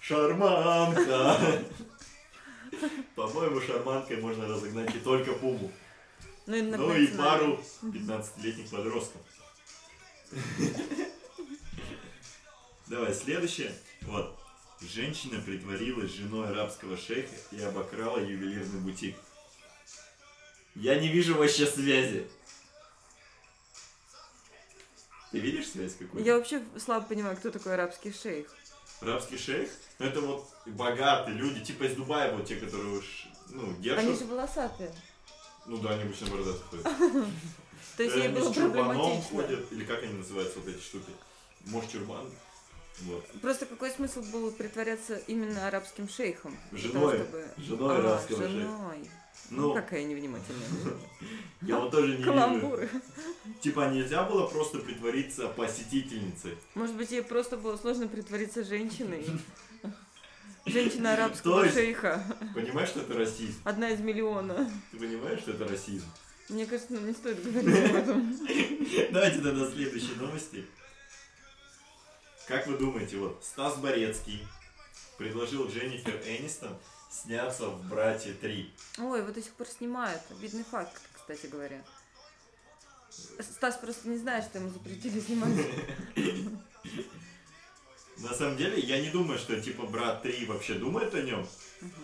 Шарманка. 0.00 1.36
По-моему, 3.14 3.60
шарманкой 3.60 4.16
можно 4.18 4.48
разогнать 4.48 4.94
не 4.94 5.00
только 5.00 5.32
пуму, 5.32 5.70
Ну 6.46 6.62
наконец, 6.62 7.08
и 7.08 7.12
знали. 7.12 7.28
пару 7.28 7.60
15-летних 7.82 8.70
подростков. 8.70 9.20
Давай, 12.88 13.14
следующее. 13.14 13.72
Вот. 14.02 14.38
Женщина 14.80 15.40
притворилась 15.40 16.10
женой 16.10 16.48
арабского 16.48 16.96
шейха 16.96 17.34
и 17.52 17.62
обокрала 17.62 18.18
ювелирный 18.18 18.80
бутик. 18.80 19.16
Я 20.74 20.98
не 20.98 21.08
вижу 21.08 21.36
вообще 21.36 21.66
связи. 21.66 22.28
Ты 25.30 25.38
видишь 25.38 25.70
связь 25.70 25.94
какую-то? 25.94 26.26
Я 26.26 26.36
вообще 26.36 26.62
слабо 26.76 27.06
понимаю, 27.06 27.36
кто 27.36 27.50
такой 27.50 27.74
арабский 27.74 28.12
шейх. 28.12 28.54
Арабский 29.00 29.38
шейх? 29.38 29.70
Ну, 29.98 30.06
это 30.06 30.20
вот 30.20 30.48
богатые 30.66 31.36
люди, 31.36 31.64
типа 31.64 31.84
из 31.84 31.94
Дубая, 31.94 32.34
вот 32.34 32.46
те, 32.46 32.56
которые 32.56 32.98
уж, 32.98 33.26
ну, 33.48 33.74
держат. 33.78 34.04
Они 34.04 34.16
же 34.16 34.24
волосатые. 34.24 34.92
Ну 35.66 35.78
да, 35.78 35.90
они 35.90 36.02
обычно 36.02 36.26
бородатые 36.28 36.62
ходят. 36.70 36.84
То 37.96 38.02
есть 38.02 38.16
Э, 38.16 38.20
ей 38.20 38.28
было 38.28 38.50
с 38.50 38.54
чурбаном 38.54 38.96
проблематично. 38.96 39.28
ходят, 39.42 39.72
или 39.72 39.84
как 39.84 40.02
они 40.02 40.14
называются, 40.14 40.58
вот 40.58 40.68
эти 40.68 40.80
штуки? 40.82 41.10
Может, 41.66 41.90
чурбан? 41.92 42.26
Вот. 43.02 43.26
Просто 43.40 43.66
какой 43.66 43.90
смысл 43.90 44.22
был 44.32 44.50
притворяться 44.50 45.16
именно 45.26 45.66
арабским 45.66 46.08
шейхом? 46.08 46.56
Женой. 46.72 46.92
того, 47.18 47.24
чтобы- 47.24 47.48
Женой 47.58 47.96
А, 47.96 47.98
арабского 48.00 48.38
шейха. 48.38 48.52
женой. 48.52 49.10
Ну, 49.50 49.68
Ну, 49.68 49.74
какая 49.74 50.04
невнимательная. 50.04 50.68
я 51.62 51.78
вот 51.78 51.90
тоже 51.90 52.08
не 52.12 52.16
вижу. 52.18 52.30
Каламбуры. 52.32 52.88
Типа 53.60 53.90
нельзя 53.90 54.22
было 54.24 54.46
просто 54.46 54.78
притвориться 54.78 55.48
посетительницей. 55.48 56.56
Может 56.74 56.96
быть, 56.96 57.10
ей 57.10 57.22
просто 57.22 57.56
было 57.56 57.76
сложно 57.76 58.08
притвориться 58.08 58.62
женщиной. 58.64 59.26
Женщина 60.64 61.14
арабского 61.14 61.64
есть- 61.64 61.74
шейха. 61.74 62.24
Понимаешь, 62.54 62.90
что 62.90 63.00
это 63.00 63.14
расизм? 63.14 63.60
Одна 63.64 63.90
из 63.90 64.00
миллиона. 64.00 64.70
Ты 64.92 64.98
понимаешь, 64.98 65.40
что 65.40 65.52
это 65.52 65.66
расизм? 65.66 66.06
Мне 66.48 66.66
кажется, 66.66 66.92
нам 66.92 67.06
не 67.06 67.12
стоит 67.14 67.42
говорить 67.42 67.90
об 67.90 67.94
этом. 67.96 68.38
Давайте 69.12 69.40
тогда 69.40 69.70
следующие 69.70 70.16
новости. 70.16 70.64
Как 72.46 72.66
вы 72.66 72.76
думаете, 72.76 73.16
вот 73.18 73.42
Стас 73.44 73.76
Борецкий 73.78 74.46
предложил 75.18 75.68
Дженнифер 75.68 76.20
Энистон 76.26 76.76
сняться 77.10 77.68
в 77.68 77.88
«Братья 77.88 78.32
3». 78.32 78.70
Ой, 78.98 79.18
его 79.20 79.30
до 79.30 79.42
сих 79.42 79.52
пор 79.52 79.66
снимают. 79.66 80.20
Видный 80.40 80.64
факт, 80.64 81.00
кстати 81.14 81.46
говоря. 81.46 81.82
Стас 83.40 83.76
просто 83.76 84.08
не 84.08 84.16
знает, 84.18 84.44
что 84.44 84.58
ему 84.58 84.70
запретили 84.70 85.20
сниматься. 85.20 85.62
На 88.22 88.32
самом 88.34 88.56
деле, 88.56 88.78
я 88.80 89.00
не 89.00 89.10
думаю, 89.10 89.38
что 89.38 89.60
типа 89.60 89.84
«Брат 89.86 90.24
3» 90.24 90.46
вообще 90.46 90.74
думает 90.74 91.14
о 91.14 91.22
нем. 91.22 91.46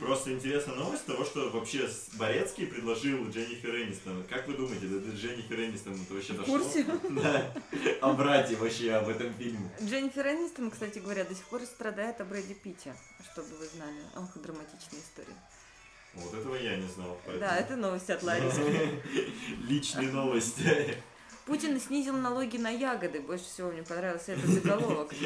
Просто 0.01 0.33
интересная 0.33 0.75
новость 0.75 1.07
того, 1.07 1.25
что 1.25 1.49
вообще 1.51 1.89
Борецкий 2.15 2.67
предложил 2.67 3.29
Дженнифер 3.29 3.77
Энистон. 3.83 4.25
Как 4.29 4.49
вы 4.49 4.55
думаете, 4.55 4.87
это 4.87 5.11
Дженнифер 5.11 5.61
Энистон 5.61 5.95
это 6.03 6.15
вообще 6.15 6.33
В 6.33 6.37
дошло? 6.39 6.59
курсе? 6.59 6.85
Да. 7.11 7.55
О 8.01 8.13
брате 8.15 8.57
вообще, 8.57 8.93
об 8.95 9.09
этом 9.09 9.33
фильме. 9.35 9.71
Дженнифер 9.81 10.27
Энистон, 10.27 10.73
кстати 10.73 10.99
говоря, 10.99 11.23
до 11.25 11.35
сих 11.37 11.45
пор 11.45 11.63
страдает 11.63 12.21
о 12.21 12.25
Брэде 12.25 12.55
Питте, 12.55 12.93
чтобы 13.33 13.49
вы 13.57 13.67
знали. 13.67 14.01
Ох, 14.17 14.37
драматичная 14.43 15.01
история. 15.01 15.37
Вот 16.15 16.35
этого 16.35 16.57
я 16.57 16.77
не 16.77 16.89
знал. 16.89 17.17
поэтому- 17.25 17.39
Да, 17.49 17.57
это 17.57 17.77
новости 17.77 18.11
от 18.11 18.23
Ларисы. 18.25 18.61
Личные 19.69 20.11
новости. 20.11 20.97
Путин 21.47 21.81
снизил 21.81 22.17
налоги 22.17 22.57
на 22.57 22.71
ягоды. 22.71 23.21
Больше 23.21 23.45
всего 23.45 23.71
мне 23.71 23.85
понравился 23.85 24.33
этот 24.33 24.47
заголовок. 24.47 25.13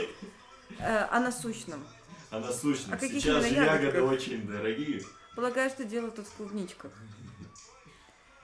Э, 0.78 1.06
О 1.10 1.20
насущном. 1.20 1.84
А 2.30 2.40
насущном. 2.40 2.98
Сейчас 2.98 3.44
же 3.44 3.54
ягоды 3.54 4.02
очень 4.02 4.46
дорогие. 4.46 5.02
Полагаю, 5.34 5.70
что 5.70 5.84
дело 5.84 6.10
тут 6.10 6.26
в 6.26 6.32
клубничках. 6.34 6.92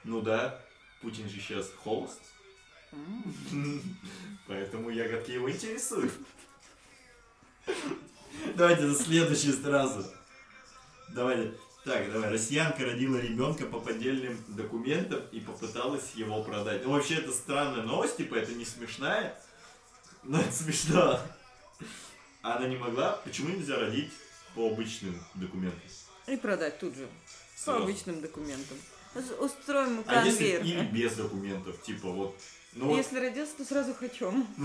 Ну 0.05 0.21
да, 0.21 0.61
Путин 1.03 1.29
же 1.29 1.41
сейчас 1.41 1.71
холост. 1.83 2.21
Поэтому 4.47 4.91
ягодки 4.91 5.33
его 5.33 5.51
интересуют. 5.51 6.13
Давайте 8.55 8.89
за 8.89 9.03
следующий 9.03 9.53
сразу. 9.53 10.05
Давайте. 11.11 11.55
Так, 11.85 12.11
давай. 12.13 12.31
Россиянка 12.31 12.85
родила 12.85 13.19
ребенка 13.19 13.65
по 13.67 13.81
поддельным 13.81 14.37
документам 14.49 15.23
и 15.33 15.41
попыталась 15.41 16.13
его 16.15 16.43
продать. 16.43 16.85
Ну, 16.85 16.93
вообще, 16.93 17.17
это 17.17 17.33
странная 17.33 17.83
новость, 17.83 18.17
типа, 18.17 18.35
это 18.35 18.53
не 18.53 18.65
смешная, 18.65 19.41
но 20.23 20.41
это 20.41 20.53
смешно. 20.53 21.21
Она 22.57 22.67
не 22.69 22.77
могла. 22.77 23.13
Почему 23.25 23.51
нельзя 23.51 23.77
родить 23.79 24.11
по 24.55 24.69
обычным 24.69 25.21
документам? 25.35 25.81
И 26.27 26.37
продать 26.37 26.79
тут 26.79 26.95
же. 26.95 27.07
По 27.07 27.63
Сразу. 27.73 27.83
обычным 27.83 28.21
документам. 28.21 28.79
Устроим 29.41 30.05
А 30.07 30.25
если 30.25 30.53
конвейер. 30.53 30.63
или 30.63 30.83
без 30.93 31.15
документов, 31.15 31.83
типа 31.83 32.09
вот. 32.11 32.37
Ну 32.75 32.87
вот 32.87 32.97
Если 32.97 33.19
родился, 33.19 33.57
то 33.57 33.65
сразу 33.65 33.95
хочем. 33.95 34.47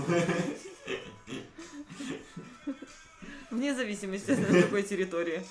Вне 3.50 3.74
зависимости 3.74 4.30
от 4.32 4.62
какой 4.62 4.82
территории. 4.82 5.42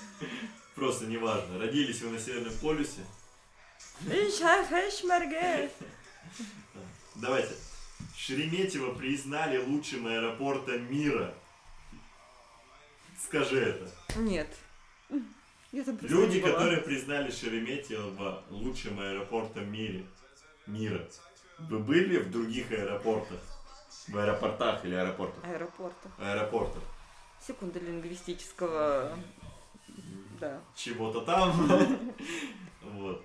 просто 0.74 1.06
неважно. 1.06 1.58
Родились 1.58 2.00
вы 2.02 2.10
на 2.10 2.18
Северном 2.18 2.52
полюсе. 2.60 3.00
Давайте. 7.16 7.54
Шереметьево 8.16 8.94
признали 8.94 9.58
лучшим 9.58 10.06
аэропортом 10.06 10.90
мира. 10.92 11.34
Скажи 13.34 13.60
это. 13.60 13.90
Нет. 14.14 14.46
Люди, 15.72 16.40
которые 16.40 16.80
признали 16.80 17.32
Шереметьево 17.32 18.44
лучшим 18.48 19.00
аэропортом 19.00 19.72
мире, 19.72 20.06
мира. 20.68 21.04
Вы 21.58 21.80
были 21.80 22.18
в 22.18 22.30
других 22.30 22.70
аэропортах? 22.70 23.40
В 24.06 24.16
аэропортах 24.16 24.84
или 24.84 24.94
аэропортах? 24.94 25.42
Аэропорта. 25.42 26.12
Аэропортах. 26.18 26.82
Секунда 27.44 27.80
лингвистического... 27.80 29.18
Да. 30.38 30.60
Чего-то 30.76 31.22
там. 31.22 32.14
Вот. 32.82 33.24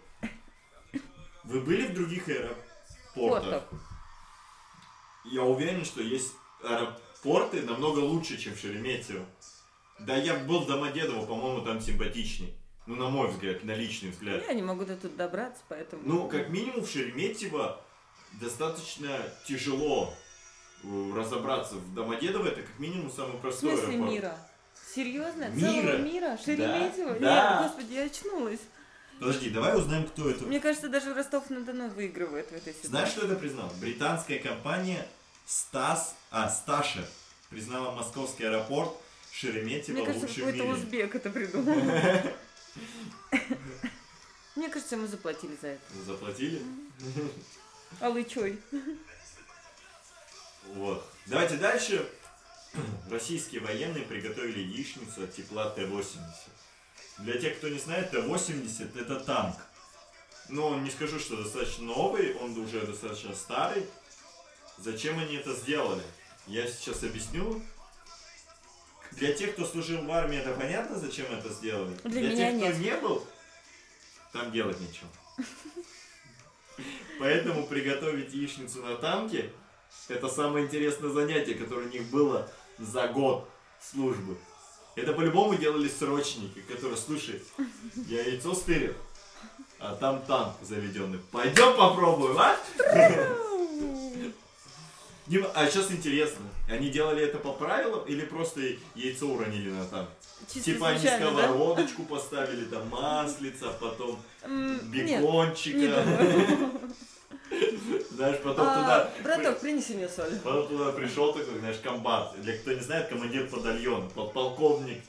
Вы 1.43 1.61
были 1.61 1.85
в 1.85 1.93
других 1.93 2.27
аэропортах? 2.27 2.65
Портах. 3.13 3.63
Я 5.25 5.43
уверен, 5.43 5.85
что 5.85 6.01
есть 6.01 6.33
аэропорты 6.63 7.61
намного 7.61 7.99
лучше, 7.99 8.39
чем 8.39 8.55
Шереметьево. 8.55 9.23
Да 10.01 10.15
я 10.15 10.35
был 10.35 10.61
в 10.61 10.67
Домодедово, 10.67 11.25
по-моему, 11.25 11.61
там 11.61 11.81
симпатичней. 11.81 12.53
Ну, 12.85 12.95
на 12.95 13.09
мой 13.09 13.29
взгляд, 13.29 13.63
на 13.63 13.75
личный 13.75 14.09
взгляд. 14.09 14.41
Я 14.47 14.53
не 14.53 14.63
могу 14.63 14.83
до 14.83 14.95
тут 14.95 15.15
добраться, 15.15 15.61
поэтому... 15.67 16.01
Ну, 16.05 16.27
как 16.27 16.49
минимум, 16.49 16.81
в 16.83 16.89
Шереметьево 16.89 17.79
достаточно 18.39 19.09
тяжело 19.45 20.13
э, 20.83 21.11
разобраться. 21.15 21.75
В 21.75 21.93
Домодедово 21.93 22.47
это 22.47 22.61
как 22.61 22.79
минимум 22.79 23.11
самый 23.11 23.37
В 23.37 23.41
простой 23.41 23.77
смысле 23.77 23.93
аэропорт. 23.93 24.11
мира? 24.11 24.37
Серьезно? 24.95 25.49
Мира. 25.49 25.71
Целого 25.71 25.97
мира? 25.97 26.37
Шереметьево? 26.43 27.19
Да. 27.19 27.61
Нет, 27.61 27.67
господи, 27.69 27.93
я 27.93 28.03
очнулась. 28.05 28.61
Подожди, 29.19 29.49
давай 29.49 29.77
узнаем, 29.77 30.07
кто 30.07 30.29
это. 30.29 30.45
Мне 30.45 30.59
кажется, 30.59 30.87
даже 30.87 31.13
Ростов-на-Дону 31.13 31.89
выигрывает 31.89 32.47
в 32.47 32.53
этой 32.53 32.73
ситуации. 32.73 32.87
Знаешь, 32.87 33.09
что 33.09 33.25
это 33.25 33.35
признал? 33.35 33.69
Британская 33.81 34.39
компания 34.39 35.05
Стас, 35.45 36.15
а, 36.31 36.49
Сташа 36.49 37.05
признала 37.49 37.91
московский 37.91 38.45
аэропорт 38.45 38.91
Шереметьево 39.39 39.95
Мне 39.95 40.05
кажется, 40.05 40.27
лучшим 40.27 40.43
в 40.43 40.45
какой-то 40.47 40.65
узбек 40.65 41.15
это 41.15 41.29
придумал. 41.29 41.73
Мне 44.57 44.67
кажется, 44.67 44.97
мы 44.97 45.07
заплатили 45.07 45.57
за 45.61 45.67
это. 45.67 45.81
Заплатили? 46.05 46.61
А 48.01 48.09
лычой? 48.09 48.59
Вот. 50.73 51.09
Давайте 51.27 51.55
дальше. 51.55 52.05
Российские 53.09 53.61
военные 53.61 54.03
приготовили 54.03 54.59
яичницу 54.59 55.23
от 55.23 55.33
тепла 55.33 55.69
Т-80. 55.69 56.19
Для 57.19 57.39
тех, 57.39 57.57
кто 57.59 57.69
не 57.69 57.79
знает, 57.79 58.11
Т-80 58.11 58.99
это 58.99 59.21
танк. 59.21 59.55
Но 60.49 60.77
не 60.79 60.91
скажу, 60.91 61.17
что 61.17 61.41
достаточно 61.41 61.85
новый, 61.85 62.35
он 62.35 62.57
уже 62.57 62.85
достаточно 62.85 63.33
старый. 63.33 63.85
Зачем 64.77 65.17
они 65.17 65.37
это 65.37 65.53
сделали? 65.53 66.03
Я 66.45 66.67
сейчас 66.67 67.03
объясню. 67.03 67.63
Для 69.19 69.33
тех, 69.33 69.53
кто 69.53 69.65
служил 69.65 70.01
в 70.01 70.11
армии, 70.11 70.37
это 70.37 70.53
понятно, 70.53 70.97
зачем 70.97 71.25
это 71.31 71.49
сделали. 71.49 71.93
Для 72.05 72.21
Для 72.21 72.35
тех, 72.35 72.57
кто 72.57 72.67
нет. 72.67 72.77
не 72.79 72.95
был, 72.97 73.27
там 74.31 74.51
делать 74.51 74.79
нечего. 74.79 75.09
Поэтому 77.19 77.67
приготовить 77.67 78.33
яичницу 78.33 78.81
на 78.81 78.95
танке 78.95 79.51
это 80.07 80.29
самое 80.29 80.65
интересное 80.65 81.09
занятие, 81.09 81.55
которое 81.55 81.87
у 81.87 81.89
них 81.89 82.03
было 82.09 82.49
за 82.77 83.07
год 83.07 83.49
службы. 83.81 84.37
Это 84.95 85.13
по-любому 85.13 85.55
делали 85.55 85.89
срочники, 85.89 86.61
которые, 86.61 86.97
слушай, 86.97 87.41
я 88.07 88.21
яйцо 88.23 88.53
стырил, 88.53 88.93
а 89.79 89.95
там 89.95 90.21
танк 90.23 90.55
заведенный. 90.61 91.19
Пойдем 91.31 91.75
попробуем, 91.77 92.37
а? 92.39 92.57
Не- 95.29 95.45
А 95.53 95.67
сейчас 95.69 95.91
интересно, 95.91 96.41
они 96.67 96.89
делали 96.89 97.23
это 97.23 97.37
по 97.37 97.53
правилам 97.53 98.03
или 98.07 98.25
просто 98.25 98.61
яйцо 98.95 99.27
уронили 99.27 99.69
на 99.69 99.85
танк? 99.85 100.09
Чисто 100.51 100.71
Типа 100.71 100.89
они 100.89 100.99
случайно, 100.99 101.31
да? 101.31 101.43
сковородочку 101.43 102.03
поставили, 102.03 102.65
там 102.65 102.87
маслица, 102.89 103.71
потом 103.79 104.19
бекончика. 104.91 106.03
Знаешь, 108.11 108.41
потом 108.43 108.67
А, 108.67 108.79
туда... 108.81 109.11
Браток, 109.23 109.59
принеси 109.59 109.93
мне 109.95 110.07
соль. 110.09 110.35
Потом 110.43 110.67
туда 110.67 110.91
пришел 110.91 111.33
такой, 111.33 111.59
знаешь, 111.59 111.77
комбат. 111.83 112.39
Для 112.41 112.57
кто 112.57 112.73
не 112.73 112.81
знает, 112.81 113.07
командир 113.09 113.47
батальона, 113.51 114.09
подполковник 114.09 115.01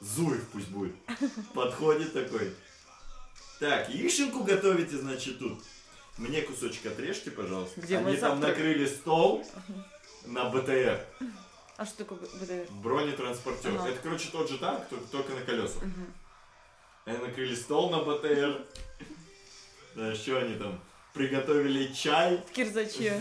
Зуев 0.00 0.48
пусть 0.52 0.68
будет. 0.68 0.94
Подходит 1.54 2.12
такой. 2.12 2.52
Так, 3.60 3.88
яишенку 3.90 4.44
готовите, 4.44 4.96
значит, 4.96 5.38
тут. 5.38 5.60
Мне 6.18 6.42
кусочек 6.42 6.86
отрежьте, 6.86 7.30
пожалуйста. 7.30 7.80
Где 7.80 7.98
Они 7.98 8.16
там 8.16 8.40
завтрак? 8.40 8.56
накрыли 8.56 8.86
стол 8.86 9.46
на 10.26 10.44
БТР, 10.50 11.00
А 11.76 11.86
что 11.86 11.98
такое 11.98 12.18
БДР? 12.18 12.66
бронетранспортер. 12.82 13.76
Ага. 13.76 13.88
Это, 13.88 14.00
короче, 14.02 14.28
тот 14.32 14.50
же 14.50 14.58
танк, 14.58 14.86
только- 14.88 15.06
только 15.06 15.32
на 15.34 15.42
колесах. 15.42 15.82
Мгм. 15.82 16.12
Они 17.04 17.18
накрыли 17.18 17.54
стол 17.54 17.90
на 17.90 17.98
БТР. 18.02 18.66
Да, 19.94 20.14
что 20.14 20.38
они 20.40 20.56
там? 20.56 20.80
Приготовили 21.14 21.92
чай. 21.92 22.42
В 22.48 22.52
кирзаче. 22.52 23.20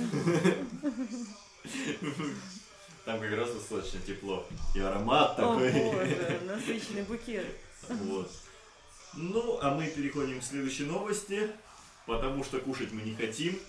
Там 3.05 3.19
как 3.21 3.31
раз 3.31 3.51
достаточно 3.53 4.01
тепло. 4.01 4.45
И 4.75 4.79
аромат 4.79 5.39
О 5.39 5.53
такой. 5.53 5.71
боже, 5.71 6.39
насыщенный 6.45 7.03
букет. 7.03 7.45
Вот. 7.89 8.29
Ну, 9.13 9.59
а 9.61 9.73
мы 9.73 9.87
переходим 9.87 10.41
к 10.41 10.43
следующей 10.43 10.83
новости, 10.85 11.49
потому 12.07 12.43
что 12.43 12.59
кушать 12.59 12.91
мы 12.91 13.01
не 13.03 13.13
хотим. 13.15 13.59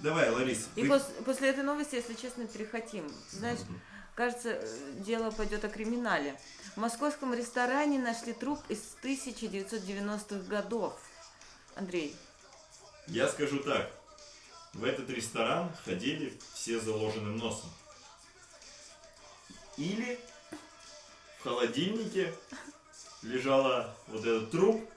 Давай, 0.00 0.30
Лариса. 0.30 0.68
И 0.76 0.82
вы- 0.82 0.96
пос- 0.96 1.22
после 1.24 1.50
этой 1.50 1.62
новости, 1.64 1.94
если 1.96 2.14
честно, 2.14 2.46
перехотим. 2.46 3.12
Знаешь, 3.30 3.60
Мгм. 3.60 3.80
кажется, 4.14 4.50
э, 4.50 4.92
дело 5.06 5.30
пойдет 5.30 5.64
о 5.64 5.68
криминале. 5.68 6.40
В 6.74 6.78
московском 6.78 7.34
ресторане 7.34 7.98
нашли 7.98 8.32
труп 8.32 8.60
из 8.68 8.80
1990-х 9.02 10.40
годов. 10.48 10.94
Андрей, 11.76 12.16
Я 13.06 13.26
скажу 13.28 13.60
так. 13.60 13.90
В 14.74 14.84
этот 14.84 15.08
ресторан 15.08 15.72
ходили 15.86 16.38
все 16.52 16.78
заложенным 16.78 17.38
носом. 17.38 17.70
Или 19.78 20.20
в 21.40 21.44
холодильнике 21.44 22.34
лежала 23.22 23.96
вот 24.08 24.20
этот 24.26 24.50
труп, 24.50 24.88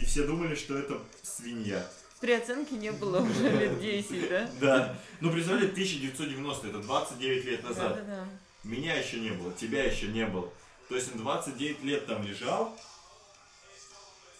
и 0.00 0.04
все 0.04 0.24
думали, 0.26 0.54
что 0.54 0.76
это 0.78 0.98
свинья. 1.22 1.86
при 2.20 2.32
оценке 2.32 2.76
не 2.76 2.92
было 2.92 3.20
уже 3.20 3.50
лет 3.58 3.80
10, 3.80 4.28
да? 4.28 4.50
Да. 4.60 4.98
Ну, 5.20 5.30
представляете, 5.32 5.72
1990, 5.72 6.68
это 6.68 6.78
29 6.78 7.44
лет 7.44 7.62
назад. 7.64 7.96
Да-да-да. 7.96 8.28
Меня 8.64 8.94
еще 8.94 9.20
не 9.20 9.30
было, 9.30 9.52
тебя 9.52 9.84
еще 9.84 10.06
не 10.08 10.26
было. 10.26 10.50
То 10.88 10.94
есть 10.96 11.12
он 11.12 11.18
29 11.18 11.82
лет 11.84 12.06
там 12.06 12.22
лежал. 12.26 12.76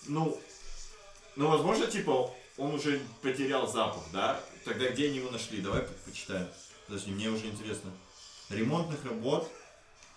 Ну, 0.06 0.40
ну, 1.36 1.48
возможно, 1.48 1.86
типа, 1.86 2.32
он 2.56 2.74
уже 2.74 3.00
потерял 3.22 3.66
запах, 3.70 4.02
да? 4.12 4.40
Тогда 4.64 4.88
где 4.90 5.06
они 5.06 5.18
его 5.18 5.30
нашли? 5.30 5.60
Давай 5.60 5.82
по- 5.82 5.92
почитаем. 6.10 6.48
Подожди, 6.86 7.10
мне 7.12 7.28
уже 7.28 7.46
интересно. 7.46 7.90
Ремонтных 8.48 9.04
работ 9.04 9.50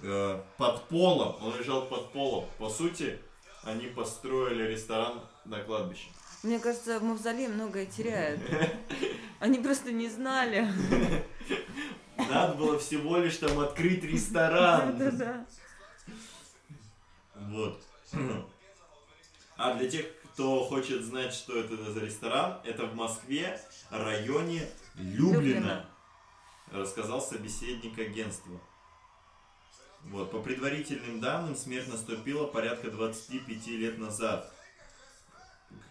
э, 0.01 0.41
под 0.57 0.87
полом. 0.87 1.35
Он 1.43 1.57
лежал 1.59 1.85
под 1.85 2.11
полом. 2.13 2.45
По 2.57 2.69
сути, 2.69 3.19
они 3.63 3.87
построили 3.87 4.63
ресторан 4.63 5.21
на 5.45 5.59
кладбище. 5.63 6.09
Мне 6.43 6.59
кажется, 6.59 6.99
Мавзолей 6.99 7.47
многое 7.47 7.85
теряет. 7.85 8.39
Они 9.39 9.59
просто 9.59 9.91
не 9.91 10.09
знали. 10.09 10.67
Надо 12.17 12.55
было 12.55 12.79
всего 12.79 13.17
лишь 13.17 13.37
там 13.37 13.59
открыть 13.59 14.03
ресторан. 14.03 14.97
Да-да. 14.97 15.45
Вот. 17.35 17.81
А 19.57 19.73
для 19.75 19.89
тех, 19.89 20.05
кто 20.33 20.63
хочет 20.63 21.03
знать, 21.03 21.33
что 21.33 21.59
это 21.59 21.75
за 21.91 21.99
ресторан, 21.99 22.59
это 22.63 22.85
в 22.85 22.95
Москве, 22.95 23.59
районе 23.89 24.67
Люблина. 24.95 25.85
Рассказал 26.71 27.21
собеседник 27.21 27.99
агентства. 27.99 28.59
Вот, 30.05 30.31
по 30.31 30.39
предварительным 30.39 31.19
данным, 31.19 31.55
смерть 31.55 31.87
наступила 31.87 32.47
порядка 32.47 32.89
25 32.89 33.67
лет 33.67 33.99
назад. 33.99 34.51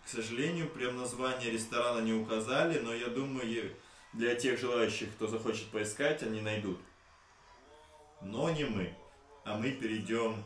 К 0.05 0.09
сожалению, 0.09 0.69
прям 0.69 0.97
название 0.97 1.51
ресторана 1.51 2.01
не 2.01 2.13
указали, 2.13 2.79
но 2.81 2.93
я 2.93 3.07
думаю, 3.09 3.75
для 4.13 4.35
тех 4.35 4.59
желающих, 4.59 5.13
кто 5.15 5.27
захочет 5.29 5.69
поискать, 5.69 6.23
они 6.23 6.41
найдут. 6.41 6.81
Но 8.21 8.51
не 8.51 8.65
мы. 8.65 8.95
А 9.45 9.57
мы 9.57 9.71
перейдем 9.73 10.43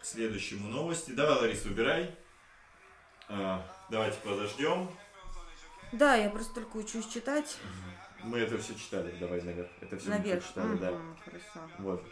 к 0.00 0.04
следующему 0.04 0.68
новости. 0.68 1.10
Давай, 1.10 1.40
Ларис, 1.40 1.64
убирай. 1.66 2.14
А, 3.28 3.64
давайте 3.90 4.18
подождем. 4.20 4.88
Да, 5.92 6.14
я 6.14 6.30
просто 6.30 6.54
только 6.54 6.76
учусь 6.76 7.08
читать. 7.08 7.58
Мы 8.22 8.38
это 8.38 8.58
все 8.58 8.74
читали. 8.74 9.16
Давай 9.18 9.42
наверх. 9.42 9.70
Это 9.80 9.96
все 9.98 10.10
Наверх. 10.10 10.46
читали, 10.46 10.76
да. 10.76 10.92
Мгм, 10.92 11.16
Хорошо. 11.24 11.70
Вот. 11.78 12.04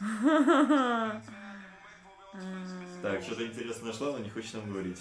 Так, 3.02 3.22
что-то 3.22 3.46
интересное 3.46 3.88
нашла, 3.88 4.12
но 4.12 4.18
не 4.18 4.30
хочешь 4.30 4.52
нам 4.54 4.70
говорить. 4.70 4.98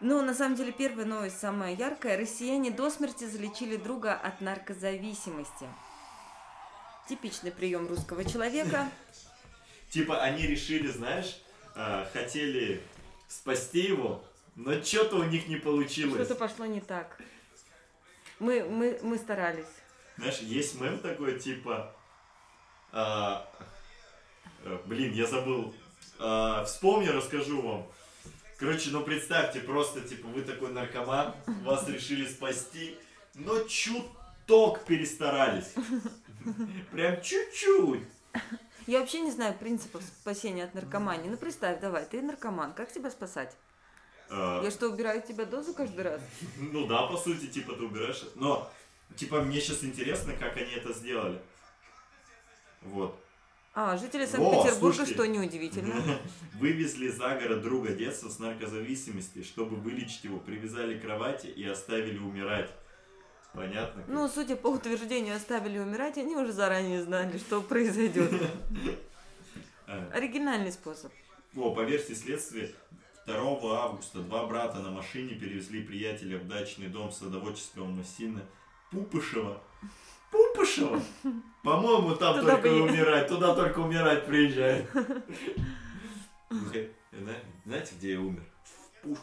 Ну, 0.00 0.22
на 0.22 0.34
самом 0.34 0.56
деле, 0.56 0.70
первая 0.70 1.04
новость 1.04 1.40
самая 1.40 1.74
яркая. 1.74 2.16
Россияне 2.16 2.70
до 2.70 2.88
смерти 2.90 3.24
залечили 3.24 3.76
друга 3.76 4.14
от 4.14 4.40
наркозависимости. 4.40 5.66
Типичный 7.08 7.50
прием 7.50 7.88
русского 7.88 8.24
человека. 8.24 8.88
Типа 9.90 10.22
они 10.22 10.46
решили, 10.46 10.86
знаешь, 10.86 11.42
а, 11.74 12.08
хотели 12.12 12.80
спасти 13.26 13.80
его, 13.80 14.24
но 14.54 14.80
что-то 14.82 15.16
у 15.16 15.24
них 15.24 15.48
не 15.48 15.56
получилось. 15.56 16.14
Что-то 16.14 16.36
пошло 16.36 16.64
не 16.64 16.80
так. 16.80 17.20
Мы, 18.38 18.64
мы, 18.64 19.00
мы 19.02 19.18
старались. 19.18 19.66
Знаешь, 20.16 20.38
есть 20.38 20.80
мем 20.80 20.98
такой, 21.00 21.38
типа... 21.38 21.94
а, 22.92 23.50
блин, 24.86 25.12
я 25.12 25.26
забыл. 25.26 25.74
А, 26.18 26.64
вспомню, 26.64 27.12
расскажу 27.12 27.62
вам. 27.62 27.86
Короче, 28.58 28.90
ну 28.90 29.02
представьте, 29.02 29.60
просто, 29.60 30.00
типа, 30.02 30.28
вы 30.28 30.42
такой 30.42 30.70
наркоман, 30.70 31.34
вас 31.64 31.88
решили 31.88 32.26
спасти, 32.28 32.96
но 33.34 33.60
чуток 33.64 34.84
перестарались. 34.84 35.74
Прям 36.92 37.20
чуть-чуть. 37.20 38.04
Я 38.86 39.00
вообще 39.00 39.20
не 39.20 39.30
знаю 39.30 39.54
принципов 39.54 40.02
спасения 40.02 40.64
от 40.64 40.74
наркомании. 40.74 41.28
Ну, 41.28 41.36
представь, 41.36 41.80
давай, 41.80 42.04
ты 42.04 42.20
наркоман, 42.22 42.72
как 42.72 42.92
тебя 42.92 43.10
спасать? 43.10 43.56
А, 44.30 44.62
Я 44.62 44.70
что, 44.70 44.88
убираю 44.88 45.22
тебе 45.22 45.44
дозу 45.44 45.74
каждый 45.74 46.02
раз? 46.02 46.20
Ну 46.56 46.86
да, 46.86 47.06
по 47.06 47.16
сути, 47.16 47.46
типа, 47.46 47.74
ты 47.74 47.84
убираешь. 47.84 48.24
Но, 48.34 48.70
типа, 49.16 49.40
мне 49.42 49.60
сейчас 49.60 49.84
интересно, 49.84 50.32
как 50.34 50.56
они 50.56 50.72
это 50.72 50.92
сделали. 50.92 51.40
Вот. 52.82 53.21
А, 53.74 53.96
жители 53.96 54.26
Санкт-Петербурга, 54.26 55.06
что 55.06 55.26
неудивительно. 55.26 55.94
Вывезли 56.58 57.08
за 57.08 57.36
город 57.36 57.62
друга 57.62 57.92
детства 57.94 58.28
с 58.28 58.38
наркозависимости, 58.38 59.42
чтобы 59.42 59.76
вылечить 59.76 60.24
его, 60.24 60.38
привязали 60.38 60.98
к 60.98 61.02
кровати 61.02 61.46
и 61.46 61.64
оставили 61.64 62.18
умирать. 62.18 62.70
Понятно? 63.54 64.04
Ну, 64.08 64.28
судя 64.28 64.56
по 64.56 64.68
утверждению, 64.68 65.36
оставили 65.36 65.78
умирать, 65.78 66.18
они 66.18 66.36
уже 66.36 66.52
заранее 66.52 67.02
знали, 67.02 67.38
что 67.38 67.60
произойдет. 67.62 68.30
А, 69.86 70.10
Оригинальный 70.12 70.72
способ. 70.72 71.12
О, 71.56 71.74
по 71.74 71.80
версии 71.80 72.14
следствия, 72.14 72.70
2 73.26 73.36
августа 73.84 74.20
два 74.20 74.46
брата 74.46 74.78
на 74.78 74.90
машине 74.90 75.34
перевезли 75.34 75.82
приятеля 75.82 76.38
в 76.38 76.46
дачный 76.48 76.88
дом 76.88 77.12
садоводческого 77.12 77.86
масина 77.86 78.42
Пупышева. 78.90 79.62
Пупышева? 80.32 81.00
По-моему, 81.62 82.16
там 82.16 82.40
Туда 82.40 82.52
только 82.56 82.68
бы 82.68 82.82
умирать, 82.82 83.28
туда 83.28 83.54
только 83.54 83.78
умирать 83.78 84.26
приезжает. 84.26 84.90
Знаете, 87.64 87.94
где 87.96 88.12
я 88.12 88.20
умер? 88.20 88.42
В 89.04 89.16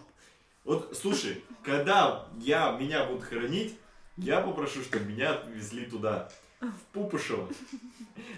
Вот, 0.63 0.95
слушай, 0.95 1.43
когда 1.63 2.27
я, 2.39 2.71
меня 2.79 3.05
будут 3.05 3.23
хоронить, 3.23 3.77
я 4.15 4.39
попрошу, 4.41 4.81
чтобы 4.83 5.05
меня 5.05 5.33
отвезли 5.33 5.85
туда, 5.85 6.29
в 6.61 6.93
Пупышево. 6.93 7.49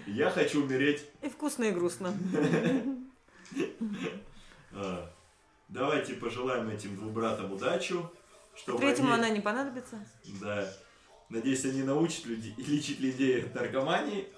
Я 0.06 0.30
хочу 0.30 0.62
умереть 0.64 1.04
И 1.22 1.28
вкусно, 1.28 1.64
и 1.64 1.72
грустно. 1.72 2.12
А, 4.74 5.12
Давайте 5.68 6.14
пожелаем 6.14 6.70
этим 6.70 6.96
двум 6.96 7.12
братам 7.12 7.52
удачу. 7.52 8.10
Чтобы 8.54 8.78
Третьему 8.78 9.12
они- 9.12 9.22
она 9.24 9.28
не 9.30 9.40
понадобится. 9.40 9.98
Да. 10.40 10.66
Надеюсь, 11.32 11.64
они 11.64 11.82
научат 11.82 12.26
людей, 12.26 12.54
лечить 12.58 13.00
людей 13.00 13.42
от 13.42 13.54
наркомании. 13.54 14.28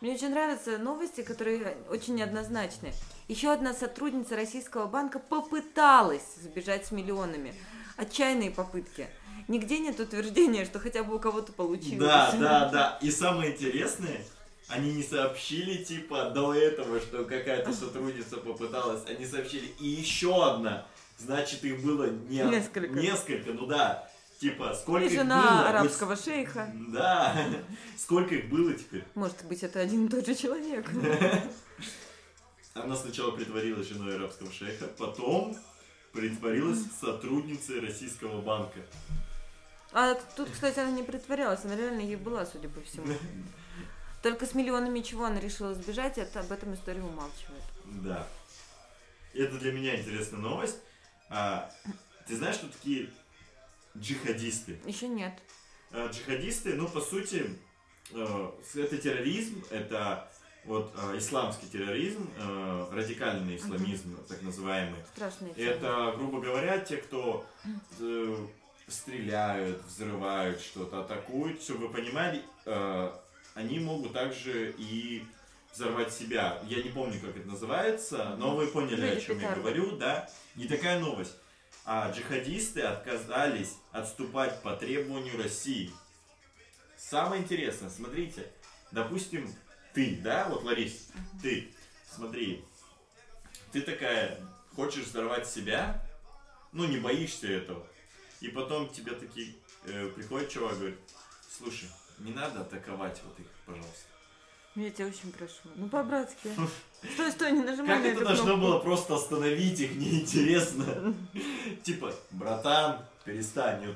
Мне 0.00 0.14
очень 0.14 0.30
нравятся 0.30 0.78
новости, 0.78 1.22
которые 1.22 1.76
очень 1.88 2.16
неоднозначны. 2.16 2.92
Еще 3.28 3.52
одна 3.52 3.72
сотрудница 3.72 4.34
российского 4.34 4.86
банка 4.86 5.20
попыталась 5.20 6.24
сбежать 6.42 6.86
с 6.86 6.90
миллионами. 6.90 7.54
Отчаянные 7.96 8.50
попытки. 8.50 9.06
Нигде 9.46 9.78
нет 9.78 10.00
утверждения, 10.00 10.64
что 10.64 10.80
хотя 10.80 11.04
бы 11.04 11.14
у 11.14 11.18
кого-то 11.20 11.52
получилось. 11.52 11.98
Да, 12.00 12.32
да, 12.32 12.68
да. 12.70 12.98
И 13.00 13.08
самое 13.12 13.52
интересное, 13.52 14.24
они 14.66 14.92
не 14.92 15.04
сообщили, 15.04 15.84
типа, 15.84 16.30
до 16.30 16.52
этого, 16.52 16.98
что 16.98 17.24
какая-то 17.24 17.72
сотрудница 17.72 18.38
попыталась. 18.38 19.04
Они 19.06 19.24
сообщили, 19.24 19.68
и 19.78 19.86
еще 19.86 20.44
одна. 20.44 20.84
Значит, 21.18 21.62
их 21.62 21.80
было 21.84 22.10
не... 22.10 22.42
Несколько. 22.42 22.92
Несколько, 22.92 23.52
ну 23.52 23.66
да. 23.66 24.10
Типа, 24.40 24.72
сколько 24.74 25.04
И 25.04 25.08
их 25.08 25.12
жена 25.12 25.42
было? 25.42 25.68
арабского 25.68 26.16
шейха. 26.16 26.72
Да. 26.88 27.46
Сколько 27.98 28.36
их 28.36 28.48
было 28.48 28.72
теперь? 28.72 29.04
Может 29.14 29.44
быть, 29.44 29.62
это 29.62 29.80
один 29.80 30.06
и 30.06 30.08
тот 30.08 30.24
же 30.24 30.34
человек. 30.34 30.88
Она 32.74 32.96
сначала 32.96 33.32
притворилась 33.32 33.88
женой 33.88 34.16
арабского 34.16 34.50
шейха, 34.50 34.86
потом 34.96 35.54
притворилась 36.12 36.80
сотрудницей 36.98 37.80
российского 37.80 38.40
банка. 38.40 38.80
А 39.92 40.14
тут, 40.36 40.48
кстати, 40.50 40.78
она 40.78 40.92
не 40.92 41.02
притворялась, 41.02 41.62
она 41.64 41.76
реально 41.76 42.00
ей 42.00 42.16
была, 42.16 42.46
судя 42.46 42.70
по 42.70 42.80
всему. 42.80 43.12
Только 44.22 44.46
с 44.46 44.54
миллионами 44.54 45.00
чего 45.02 45.26
она 45.26 45.38
решила 45.38 45.74
сбежать, 45.74 46.16
это 46.16 46.40
об 46.40 46.50
этом 46.50 46.72
история 46.72 47.02
умалчивает. 47.02 47.64
Да. 47.84 48.26
Это 49.34 49.58
для 49.58 49.72
меня 49.72 50.00
интересная 50.00 50.40
новость. 50.40 50.78
А, 51.28 51.70
ты 52.26 52.36
знаешь, 52.36 52.56
что 52.56 52.68
такие 52.68 53.10
джихадисты? 53.96 54.78
Еще 54.86 55.08
нет. 55.08 55.34
А, 55.92 56.06
джихадисты, 56.08 56.74
ну, 56.74 56.88
по 56.88 57.00
сути, 57.00 57.58
э, 58.12 58.50
это 58.74 58.98
терроризм, 58.98 59.64
это 59.70 60.30
вот 60.64 60.92
э, 60.96 61.18
исламский 61.18 61.66
терроризм, 61.68 62.28
э, 62.38 62.86
радикальный 62.92 63.56
исламизм, 63.56 64.16
так 64.28 64.42
называемый. 64.42 65.00
Страшная 65.14 65.52
тема. 65.54 65.70
Это, 65.70 66.14
грубо 66.16 66.40
говоря, 66.40 66.78
те, 66.78 66.98
кто 66.98 67.44
э, 67.98 68.36
стреляют, 68.88 69.84
взрывают 69.86 70.60
что-то, 70.60 71.00
атакуют, 71.00 71.62
чтобы 71.62 71.88
вы 71.88 71.94
понимали, 71.94 72.42
э, 72.66 73.12
они 73.54 73.78
могут 73.80 74.12
также 74.12 74.74
и 74.78 75.24
взорвать 75.72 76.12
себя. 76.12 76.58
Я 76.68 76.82
не 76.82 76.90
помню, 76.90 77.18
как 77.20 77.36
это 77.36 77.48
называется, 77.48 78.34
но 78.38 78.54
вы 78.54 78.66
поняли, 78.66 79.06
о 79.06 79.14
Люди 79.14 79.26
чем 79.26 79.36
я 79.36 79.40
петарды. 79.42 79.60
говорю, 79.60 79.96
да? 79.96 80.28
Не 80.56 80.66
такая 80.66 80.98
новость. 80.98 81.36
А 81.84 82.10
джихадисты 82.10 82.82
отказались 82.82 83.76
отступать 83.92 84.62
по 84.62 84.76
требованию 84.76 85.42
России. 85.42 85.90
Самое 86.96 87.42
интересное, 87.42 87.90
смотрите, 87.90 88.46
допустим, 88.92 89.52
ты, 89.94 90.16
да, 90.22 90.48
вот, 90.48 90.62
Ларис, 90.62 91.08
ты, 91.42 91.72
смотри, 92.06 92.64
ты 93.72 93.80
такая, 93.80 94.40
хочешь 94.76 95.06
взорвать 95.06 95.48
себя, 95.48 96.06
ну, 96.72 96.86
не 96.86 96.98
боишься 96.98 97.48
этого, 97.48 97.86
и 98.40 98.48
потом 98.48 98.88
тебе 98.90 99.12
такие, 99.12 99.54
э, 99.84 100.08
приходит 100.14 100.50
чувак, 100.50 100.78
говорит, 100.78 100.98
слушай, 101.48 101.88
не 102.18 102.32
надо 102.32 102.60
атаковать 102.60 103.20
вот 103.24 103.40
их, 103.40 103.46
пожалуйста. 103.64 104.09
Я 104.76 104.90
тебя 104.90 105.06
очень 105.08 105.32
прошу. 105.32 105.54
Ну, 105.74 105.88
по-братски. 105.88 106.48
Стой, 107.14 107.32
стой, 107.32 107.52
не 107.52 107.62
нажимай 107.62 107.96
Как 107.96 108.04
на 108.04 108.08
это 108.08 108.24
должно 108.24 108.44
кнопку. 108.44 108.60
было 108.62 108.78
просто 108.78 109.14
остановить 109.16 109.80
их, 109.80 109.96
неинтересно. 109.96 111.14
Типа, 111.82 112.12
братан, 112.30 112.98
перестань. 113.24 113.82
Я 113.82 113.94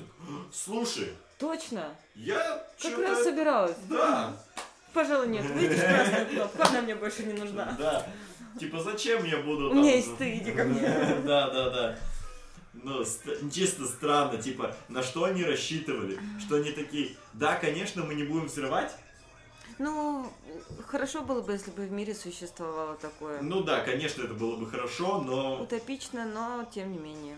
Слушай, 0.53 1.13
Точно. 1.39 1.95
я 2.15 2.67
Как 2.83 2.99
раз 2.99 3.23
собиралась. 3.23 3.77
Да, 3.89 4.37
Пожалуй, 4.93 5.29
нет. 5.29 5.45
Видишь 5.51 5.81
красную 5.81 6.27
кнопку, 6.29 6.63
она 6.63 6.81
мне 6.83 6.95
больше 6.95 7.25
не 7.25 7.33
нужна. 7.35 7.77
да. 7.79 8.07
Типа, 8.59 8.81
зачем 8.81 9.25
я 9.25 9.39
буду 9.39 9.71
У 9.71 9.75
меня 9.75 9.97
есть 9.97 10.17
ты, 10.17 10.37
иди 10.37 10.53
ко 10.53 10.65
мне. 10.65 10.81
Да, 11.25 11.51
да, 11.51 11.71
да. 11.71 11.99
Ну, 12.75 13.05
ст- 13.05 13.53
чисто 13.53 13.87
странно, 13.87 14.41
типа, 14.41 14.75
на 14.89 15.03
что 15.03 15.25
они 15.25 15.43
рассчитывали? 15.45 16.19
Что 16.41 16.57
они 16.57 16.71
такие, 16.73 17.17
да, 17.33 17.57
конечно, 17.57 18.05
мы 18.05 18.15
не 18.15 18.23
будем 18.25 18.47
взрывать. 18.47 18.93
Ну, 19.79 20.31
хорошо 20.87 21.23
было 21.23 21.41
бы, 21.43 21.53
если 21.53 21.71
бы 21.71 21.83
в 21.87 21.91
мире 21.93 22.15
существовало 22.15 22.97
такое. 22.97 23.41
Ну 23.43 23.63
да, 23.63 23.81
конечно, 23.81 24.23
это 24.23 24.35
было 24.35 24.57
бы 24.57 24.71
хорошо, 24.71 25.21
но... 25.21 25.63
Утопично, 25.63 26.25
но 26.25 26.65
тем 26.73 26.93
не 26.93 26.99
менее. 26.99 27.37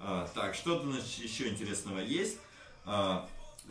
А, 0.00 0.28
так, 0.34 0.54
что 0.54 0.78
у 0.80 0.84
нас 0.84 1.14
еще 1.16 1.48
интересного 1.48 1.98
есть? 2.00 2.38
А, 2.84 3.28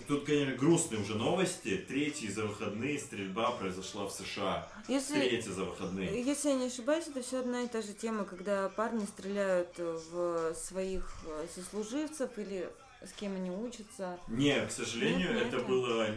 тут, 0.07 0.25
конечно, 0.25 0.55
грустные 0.55 1.01
уже 1.01 1.15
новости. 1.15 1.85
Третья 1.87 2.29
за 2.31 2.45
выходные 2.45 2.99
стрельба 2.99 3.51
произошла 3.51 4.05
в 4.05 4.11
США. 4.11 4.67
Если, 4.87 5.19
Третья 5.19 5.51
за 5.51 5.63
выходные. 5.63 6.21
если 6.23 6.49
я 6.49 6.55
не 6.55 6.67
ошибаюсь, 6.67 7.07
это 7.07 7.21
все 7.21 7.39
одна 7.39 7.61
и 7.63 7.67
та 7.67 7.81
же 7.81 7.93
тема, 7.93 8.25
когда 8.25 8.69
парни 8.69 9.05
стреляют 9.05 9.77
в 9.77 10.53
своих 10.55 11.09
э, 11.25 11.47
сослуживцев 11.55 12.29
или 12.37 12.69
с 13.05 13.11
кем 13.13 13.35
они 13.35 13.51
учатся. 13.51 14.19
Не, 14.27 14.65
к 14.65 14.71
сожалению, 14.71 15.33
Нет, 15.33 15.47
это 15.47 15.57
нет. 15.57 15.67
было 15.67 16.07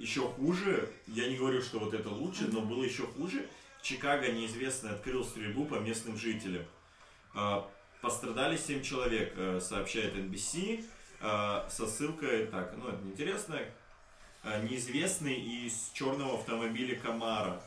еще 0.00 0.22
хуже. 0.22 0.88
Я 1.06 1.28
не 1.28 1.36
говорю, 1.36 1.62
что 1.62 1.78
вот 1.78 1.94
это 1.94 2.08
лучше, 2.08 2.48
но 2.48 2.62
было 2.62 2.82
еще 2.82 3.06
хуже. 3.06 3.46
Чикаго 3.82 4.32
неизвестный 4.32 4.90
открыл 4.90 5.24
стрельбу 5.24 5.66
по 5.66 5.74
местным 5.76 6.16
жителям. 6.16 6.64
А, 7.34 7.70
Пострадали 8.00 8.56
7 8.56 8.82
человек, 8.82 9.34
э, 9.36 9.60
сообщает 9.60 10.14
NBC, 10.14 10.84
а, 11.20 11.68
со 11.68 11.86
ссылкой, 11.86 12.46
так, 12.46 12.74
ну 12.78 12.88
это 12.88 13.04
неинтересно, 13.04 13.60
А, 14.42 14.62
неизвестный 14.62 15.34
из 15.34 15.90
черного 15.92 16.38
автомобиля 16.38 16.98
Камара. 16.98 17.62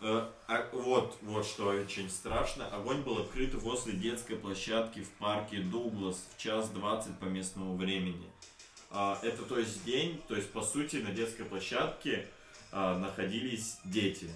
Э, 0.00 0.30
а 0.48 0.68
вот, 0.72 1.18
вот 1.20 1.44
что 1.44 1.66
очень 1.66 2.08
страшно. 2.08 2.66
Огонь 2.68 3.02
был 3.02 3.18
открыт 3.18 3.52
возле 3.54 3.92
детской 3.92 4.36
площадки 4.36 5.00
в 5.00 5.10
парке 5.10 5.58
Дуглас 5.58 6.26
в 6.34 6.40
час 6.40 6.70
20 6.70 7.18
по 7.18 7.26
местному 7.26 7.76
времени. 7.76 8.30
А, 8.98 9.18
это 9.22 9.42
то 9.42 9.58
есть 9.58 9.84
день, 9.84 10.22
то 10.26 10.34
есть 10.34 10.50
по 10.50 10.62
сути 10.62 10.96
на 10.96 11.10
детской 11.10 11.44
площадке 11.44 12.26
а, 12.72 12.98
находились 12.98 13.76
дети. 13.84 14.30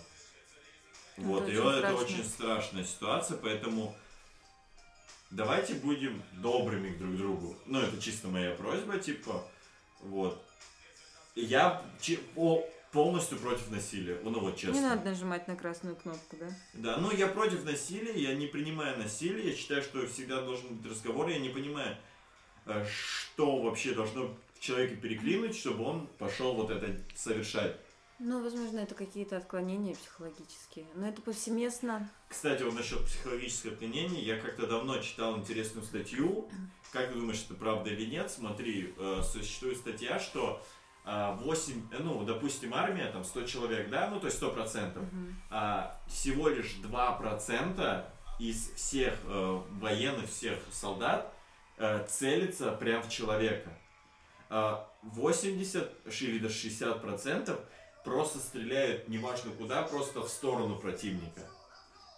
Это 1.17 1.27
Вот, 1.27 1.49
и 1.49 1.57
очень 1.57 1.71
это 1.71 1.79
страшно. 1.79 2.05
очень 2.05 2.25
страшная 2.25 2.85
ситуация, 2.85 3.37
поэтому 3.39 3.97
давайте 5.31 5.75
будем 5.77 6.23
добрыми 6.33 6.95
друг 6.95 7.15
к 7.15 7.17
другу. 7.17 7.57
Ну, 7.65 7.81
это 7.81 7.99
чисто 8.03 8.29
моя 8.29 8.55
просьба, 8.55 8.99
типа, 8.99 9.43
вот. 10.01 10.45
Я 11.35 11.83
по- 12.35 12.63
полностью 12.93 13.39
против 13.39 13.71
насилия, 13.71 14.21
ну 14.23 14.41
вот 14.41 14.59
честно. 14.59 14.75
Не 14.75 14.81
надо 14.81 15.09
нажимать 15.09 15.49
на 15.49 15.57
красную 15.57 15.97
кнопку, 15.97 16.37
да? 16.37 16.49
Да, 16.75 16.97
ну 16.99 17.11
я 17.13 17.29
против 17.29 17.65
насилия, 17.65 18.13
я 18.13 18.35
не 18.35 18.47
принимаю 18.47 18.99
насилие, 18.99 19.53
я 19.53 19.57
считаю, 19.57 19.81
что 19.83 20.07
всегда 20.07 20.43
должен 20.43 20.75
быть 20.75 20.91
разговор, 20.93 21.31
я 21.31 21.39
не 21.39 21.49
понимаю, 21.49 21.97
э, 22.67 22.85
что 22.87 23.63
вообще 23.63 23.95
должно 23.95 24.37
в 24.61 24.63
человеке 24.63 24.97
переклинуть, 24.97 25.57
чтобы 25.57 25.85
он 25.85 26.07
пошел 26.19 26.55
вот 26.55 26.71
это 26.71 26.95
совершать. 27.17 27.77
Ну, 28.19 28.43
возможно, 28.43 28.81
это 28.81 28.95
какие-то 28.95 29.39
отклонения 29.39 29.95
психологические. 29.95 30.85
Но 30.95 31.09
это 31.09 31.23
повсеместно. 31.23 32.11
Кстати, 32.29 32.63
вот 32.63 32.75
насчет 32.75 33.03
психологического 33.07 33.73
отклонения, 33.73 34.21
я 34.21 34.39
как-то 34.39 34.67
давно 34.67 34.99
читал 34.99 35.39
интересную 35.39 35.87
статью, 35.87 36.51
как 36.93 37.09
ты 37.09 37.15
думаешь, 37.15 37.43
это 37.47 37.55
правда 37.55 37.89
или 37.89 38.05
нет, 38.05 38.31
смотри, 38.31 38.93
э, 38.99 39.23
существует 39.25 39.79
статья, 39.79 40.19
что 40.19 40.63
а, 41.07 41.33
8, 41.37 41.89
э, 41.93 41.97
ну, 42.01 42.23
допустим, 42.25 42.75
армия, 42.75 43.11
там 43.11 43.25
100 43.25 43.45
человек, 43.45 43.89
да, 43.89 44.11
ну, 44.11 44.21
то 44.21 44.27
есть 44.27 44.39
100%, 44.39 45.01
Мгм. 45.01 45.37
а, 45.49 45.99
всего 46.07 46.51
лишь 46.51 46.77
2% 46.83 48.05
из 48.39 48.71
всех 48.73 49.15
э, 49.25 49.63
военных, 49.81 50.29
всех 50.29 50.59
солдат 50.71 51.33
э, 51.79 52.05
целится 52.07 52.73
прям 52.73 53.03
в 53.03 53.09
человека. 53.09 53.71
А 54.51 54.91
80 55.03 55.91
или 56.21 56.39
даже 56.39 56.69
60% 56.69 57.59
просто 58.05 58.39
стреляют 58.39 59.09
неважно 59.09 59.53
куда, 59.53 59.83
просто 59.83 60.21
в 60.21 60.29
сторону 60.29 60.77
противника. 60.77 61.43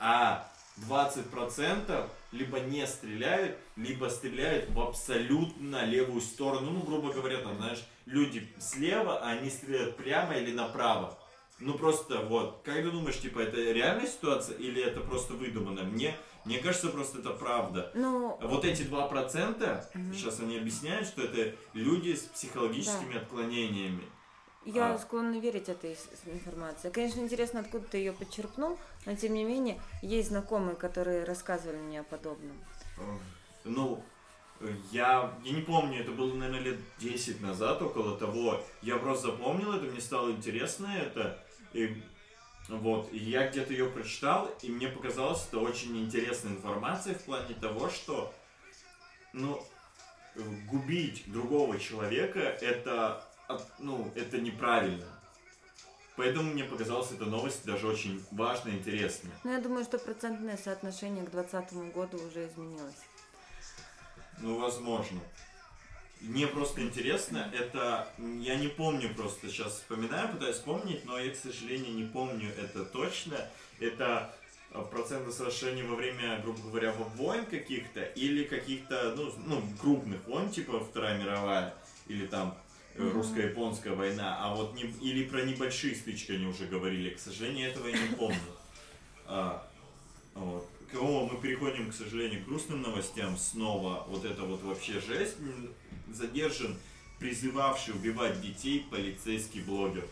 А 0.00 0.50
20% 0.78 2.08
либо 2.32 2.60
не 2.60 2.86
стреляют, 2.86 3.58
либо 3.76 4.08
стреляют 4.08 4.70
в 4.70 4.80
абсолютно 4.80 5.84
левую 5.84 6.22
сторону. 6.22 6.70
Ну, 6.70 6.80
грубо 6.80 7.12
говоря, 7.12 7.38
там, 7.38 7.56
знаешь, 7.56 7.84
люди 8.06 8.50
слева, 8.58 9.18
а 9.18 9.32
они 9.32 9.50
стреляют 9.50 9.96
прямо 9.96 10.34
или 10.34 10.52
направо. 10.52 11.18
Ну 11.60 11.74
просто 11.74 12.20
вот, 12.22 12.62
как 12.64 12.76
ты 12.76 12.90
думаешь, 12.90 13.20
типа, 13.20 13.40
это 13.40 13.56
реальная 13.56 14.08
ситуация 14.08 14.56
или 14.56 14.82
это 14.82 15.00
просто 15.00 15.34
выдумано? 15.34 15.84
Мне, 15.84 16.16
мне 16.44 16.58
кажется, 16.58 16.88
просто 16.88 17.18
это 17.20 17.30
правда. 17.30 17.90
Ну, 17.94 18.36
Вот 18.40 18.64
эти 18.64 18.82
2%, 18.82 19.88
Мгм. 19.94 20.14
сейчас 20.14 20.40
они 20.40 20.58
объясняют, 20.58 21.06
что 21.06 21.22
это 21.22 21.54
люди 21.72 22.14
с 22.14 22.22
психологическими 22.22 23.16
отклонениями. 23.16 24.04
я 24.64 24.94
а- 24.94 24.98
склонна 24.98 25.40
верить 25.40 25.68
этой 25.68 25.96
информации. 26.26 26.90
Конечно, 26.90 27.20
интересно, 27.20 27.60
откуда 27.60 27.84
ты 27.86 27.98
ее 27.98 28.12
подчерпнул, 28.12 28.78
но 29.06 29.16
тем 29.16 29.34
не 29.34 29.44
менее, 29.44 29.80
есть 30.02 30.28
знакомые, 30.28 30.76
которые 30.76 31.24
рассказывали 31.24 31.78
мне 31.78 32.00
о 32.00 32.04
подобном. 32.04 32.56
Ну, 33.64 34.04
я, 34.92 35.32
я 35.42 35.52
не 35.52 35.62
помню, 35.62 36.00
это 36.00 36.12
было, 36.12 36.34
наверное, 36.34 36.60
лет 36.72 36.78
10 37.00 37.40
назад, 37.40 37.82
около 37.82 38.16
того. 38.16 38.62
Я 38.82 38.98
просто 38.98 39.28
запомнил 39.32 39.72
это, 39.72 39.86
мне 39.86 40.00
стало 40.00 40.30
интересно 40.30 40.86
это. 40.96 41.44
И 41.72 42.00
вот, 42.68 43.12
и 43.12 43.18
я 43.18 43.48
где-то 43.48 43.72
ее 43.72 43.86
прочитал, 43.90 44.50
и 44.62 44.70
мне 44.70 44.88
показалось, 44.88 45.46
это 45.48 45.58
очень 45.58 45.96
интересная 45.98 46.52
информация 46.52 47.14
в 47.14 47.22
плане 47.24 47.54
того, 47.54 47.90
что, 47.90 48.32
ну, 49.32 49.62
губить 50.70 51.24
другого 51.30 51.78
человека, 51.78 52.38
это, 52.40 53.24
от- 53.48 53.78
ну, 53.80 54.10
это 54.14 54.38
неправильно. 54.40 55.06
Поэтому 56.16 56.52
мне 56.52 56.64
показалась 56.64 57.10
эта 57.10 57.24
новость 57.24 57.64
даже 57.64 57.88
очень 57.88 58.22
важной 58.30 58.72
и 58.72 58.76
интересной. 58.78 59.30
Но 59.44 59.52
я 59.52 59.60
думаю, 59.60 59.84
что 59.84 59.98
процентное 59.98 60.56
соотношение 60.56 61.24
к 61.24 61.30
2020 61.30 61.92
году 61.94 62.18
уже 62.26 62.46
изменилось. 62.48 62.94
Ну, 64.40 64.58
возможно. 64.58 65.20
Мне 66.22 66.46
просто 66.46 66.82
интересно, 66.82 67.52
это... 67.52 68.08
Я 68.40 68.54
не 68.54 68.68
помню 68.68 69.12
просто, 69.14 69.48
сейчас 69.48 69.74
вспоминаю, 69.74 70.28
пытаюсь 70.28 70.56
вспомнить, 70.56 71.04
но 71.04 71.18
я, 71.18 71.32
к 71.32 71.36
сожалению, 71.36 71.94
не 71.94 72.04
помню 72.04 72.48
это 72.56 72.84
точно. 72.84 73.36
Это 73.80 74.32
э, 74.70 74.80
процентное 74.90 75.32
соотношение 75.32 75.84
во 75.84 75.96
время, 75.96 76.40
грубо 76.42 76.60
говоря, 76.68 76.92
во- 76.92 77.08
войн 77.16 77.44
каких-то 77.46 78.02
или 78.02 78.44
каких-то, 78.44 79.14
ну, 79.16 79.32
ну, 79.46 79.62
крупных 79.80 80.24
войн, 80.28 80.48
типа 80.50 80.78
Вторая 80.78 81.18
мировая 81.18 81.74
или 82.06 82.26
там 82.26 82.56
э, 82.94 83.10
русско-японская 83.10 83.94
война, 83.94 84.38
а 84.40 84.54
вот 84.54 84.74
не, 84.74 84.82
или 84.82 85.24
про 85.24 85.42
небольшие 85.42 85.96
стычки 85.96 86.32
они 86.32 86.46
уже 86.46 86.66
говорили. 86.66 87.10
К 87.10 87.18
сожалению, 87.18 87.70
этого 87.70 87.88
я 87.88 87.98
не 87.98 88.14
помню. 88.14 88.38
А, 89.26 89.66
вот. 90.34 90.68
О, 90.94 91.28
мы 91.32 91.40
переходим, 91.40 91.90
к 91.90 91.94
сожалению, 91.94 92.44
к 92.44 92.46
грустным 92.46 92.82
новостям 92.82 93.36
снова. 93.38 94.04
Вот 94.08 94.24
это 94.24 94.42
вот 94.42 94.62
вообще 94.62 95.00
жесть. 95.00 95.36
Задержан 96.14 96.76
призывавший 97.18 97.94
убивать 97.94 98.40
детей 98.40 98.86
полицейский 98.90 99.62
блогер. 99.62 100.06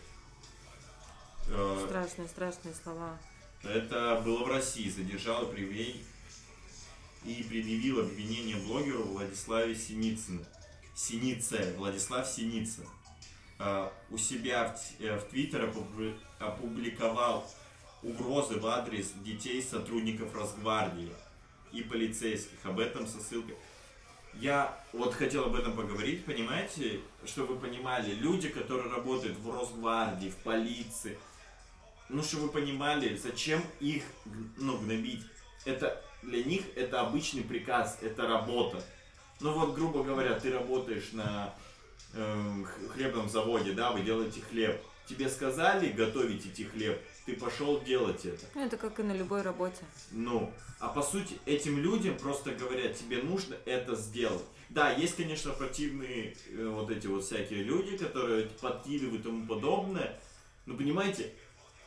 Э, 1.47 1.85
Страшные, 1.87 2.27
страшные 2.27 2.73
слова. 2.73 3.17
Это 3.63 4.21
было 4.25 4.43
в 4.43 4.47
России. 4.47 4.89
Задержал 4.89 5.43
и 5.49 5.51
привел 5.53 5.95
и 7.25 7.43
предъявил 7.43 7.99
обвинение 7.99 8.55
блогеру 8.57 9.03
Владиславе 9.03 9.75
Синицыну. 9.75 10.43
Синице, 10.95 11.73
Владислав 11.77 12.27
Синица. 12.27 12.81
Э, 13.59 13.89
У 14.09 14.17
себя 14.17 14.75
в, 14.75 15.01
э, 15.03 15.17
в 15.19 15.23
Твиттер 15.29 15.65
опубли- 15.65 16.17
опубликовал 16.39 17.47
угрозы 18.01 18.57
в 18.59 18.65
адрес 18.65 19.11
детей 19.23 19.61
сотрудников 19.61 20.33
Росгвардии 20.33 21.11
и 21.71 21.83
полицейских. 21.83 22.57
Об 22.63 22.79
этом 22.79 23.05
со 23.05 23.19
ссылкой. 23.21 23.55
Я 24.33 24.77
вот 24.93 25.13
хотел 25.13 25.45
об 25.45 25.55
этом 25.55 25.75
поговорить, 25.75 26.25
понимаете, 26.25 27.01
чтобы 27.25 27.55
вы 27.55 27.67
понимали, 27.67 28.11
люди, 28.13 28.49
которые 28.49 28.89
работают 28.89 29.37
в 29.37 29.51
Росгвардии, 29.51 30.29
в 30.29 30.37
полиции, 30.37 31.17
ну, 32.09 32.23
чтобы 32.23 32.43
вы 32.45 32.49
понимали, 32.49 33.15
зачем 33.15 33.63
их, 33.79 34.03
ну, 34.57 34.77
гнобить. 34.77 35.23
Это, 35.65 36.03
для 36.23 36.43
них 36.43 36.63
это 36.75 37.01
обычный 37.01 37.43
приказ, 37.43 37.99
это 38.01 38.27
работа. 38.27 38.83
Ну, 39.39 39.53
вот, 39.53 39.75
грубо 39.75 40.03
говоря, 40.03 40.39
ты 40.39 40.51
работаешь 40.51 41.11
на 41.13 41.53
х- 42.13 42.87
хлебном 42.93 43.29
заводе, 43.29 43.73
да, 43.73 43.91
вы 43.91 44.01
делаете 44.01 44.41
хлеб. 44.49 44.81
Тебе 45.07 45.29
сказали 45.29 45.91
готовить 45.91 46.45
эти 46.45 46.63
хлеб, 46.63 47.01
ты 47.25 47.35
пошел 47.35 47.81
делать 47.81 48.25
это. 48.25 48.45
Ну, 48.55 48.65
это 48.65 48.77
как 48.77 48.99
и 48.99 49.03
на 49.03 49.11
любой 49.11 49.41
работе. 49.41 49.83
Ну, 50.11 50.51
а 50.79 50.87
по 50.87 51.01
сути, 51.01 51.37
этим 51.45 51.77
людям 51.77 52.17
просто 52.17 52.51
говорят, 52.51 52.97
тебе 52.97 53.21
нужно 53.21 53.55
это 53.65 53.95
сделать. 53.95 54.45
Да, 54.69 54.91
есть, 54.91 55.17
конечно, 55.17 55.51
противные 55.51 56.35
э, 56.49 56.65
вот 56.65 56.89
эти 56.89 57.05
вот 57.05 57.23
всякие 57.23 57.63
люди, 57.63 57.97
которые 57.97 58.45
подкидывают 58.45 59.21
и 59.21 59.23
тому 59.23 59.45
подобное. 59.45 60.19
Но 60.65 60.75
понимаете, 60.75 61.33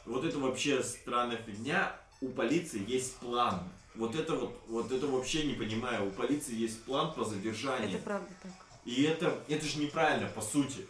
вот 0.05 0.25
это 0.25 0.38
вообще 0.38 0.83
странная 0.83 1.38
фигня. 1.38 1.97
у 2.20 2.29
полиции 2.29 2.83
есть 2.87 3.16
план. 3.16 3.62
Вот 3.94 4.14
это 4.14 4.35
вот, 4.35 4.61
вот 4.68 4.92
это 4.92 5.07
вообще 5.07 5.44
не 5.44 5.55
понимаю. 5.55 6.09
У 6.09 6.11
полиции 6.11 6.55
есть 6.55 6.83
план 6.85 7.12
по 7.14 7.25
задержанию. 7.25 7.88
Это 7.88 7.99
правда 7.99 8.29
так. 8.42 8.53
И 8.85 9.05
это, 9.05 9.42
это 9.49 9.64
же 9.66 9.79
неправильно, 9.79 10.29
по 10.29 10.42
сути. 10.42 10.87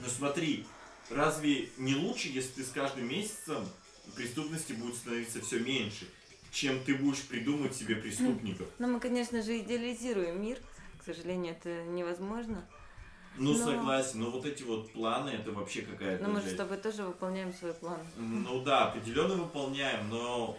Ну 0.00 0.06
смотри, 0.08 0.66
разве 1.10 1.68
не 1.76 1.94
лучше, 1.94 2.28
если 2.28 2.62
ты 2.62 2.64
с 2.64 2.70
каждым 2.70 3.08
месяцем 3.08 3.68
преступности 4.16 4.72
будет 4.72 4.96
становиться 4.96 5.40
все 5.40 5.58
меньше, 5.60 6.06
чем 6.50 6.82
ты 6.84 6.94
будешь 6.94 7.22
придумать 7.22 7.74
себе 7.74 7.96
преступников? 7.96 8.66
Ну, 8.78 8.88
мы, 8.88 9.00
конечно 9.00 9.42
же, 9.42 9.58
идеализируем 9.58 10.42
мир. 10.42 10.58
К 10.98 11.04
сожалению, 11.04 11.52
это 11.52 11.84
невозможно. 11.84 12.66
Ну, 13.36 13.52
Но- 13.52 13.58
согласен, 13.64 14.20
но 14.20 14.30
вот 14.30 14.44
эти 14.44 14.64
вот 14.64 14.92
планы, 14.92 15.30
это 15.30 15.52
вообще 15.52 15.82
какая-то... 15.82 16.22
Но 16.24 16.30
мы 16.30 16.40
же 16.40 16.50
с 16.50 16.56
тобой 16.56 16.78
тоже 16.78 17.04
выполняем 17.04 17.54
свой 17.54 17.72
план. 17.72 18.00
Ну 18.16 18.60
да, 18.62 18.88
определенно 18.88 19.34
выполняем, 19.34 20.08
но 20.10 20.58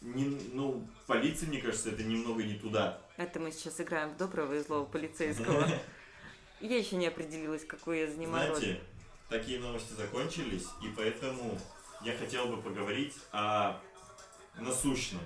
не, 0.00 0.38
ну, 0.52 0.86
полиция, 1.06 1.48
мне 1.48 1.60
кажется, 1.60 1.90
это 1.90 2.02
немного 2.02 2.42
не 2.42 2.54
туда. 2.54 3.00
Это 3.16 3.40
мы 3.40 3.52
сейчас 3.52 3.80
играем 3.80 4.10
в 4.10 4.16
доброго 4.16 4.54
и 4.54 4.62
злого 4.62 4.84
полицейского. 4.84 5.66
Я 6.60 6.76
еще 6.76 6.96
не 6.96 7.06
определилась, 7.06 7.64
какую 7.64 7.98
я 7.98 8.06
занимаю 8.06 8.54
роль. 8.54 8.80
Такие 9.28 9.58
новости 9.58 9.92
закончились, 9.92 10.66
и 10.82 10.88
поэтому 10.88 11.58
я 12.02 12.16
хотел 12.16 12.46
бы 12.46 12.62
поговорить 12.62 13.14
о 13.32 13.80
насущном. 14.56 15.22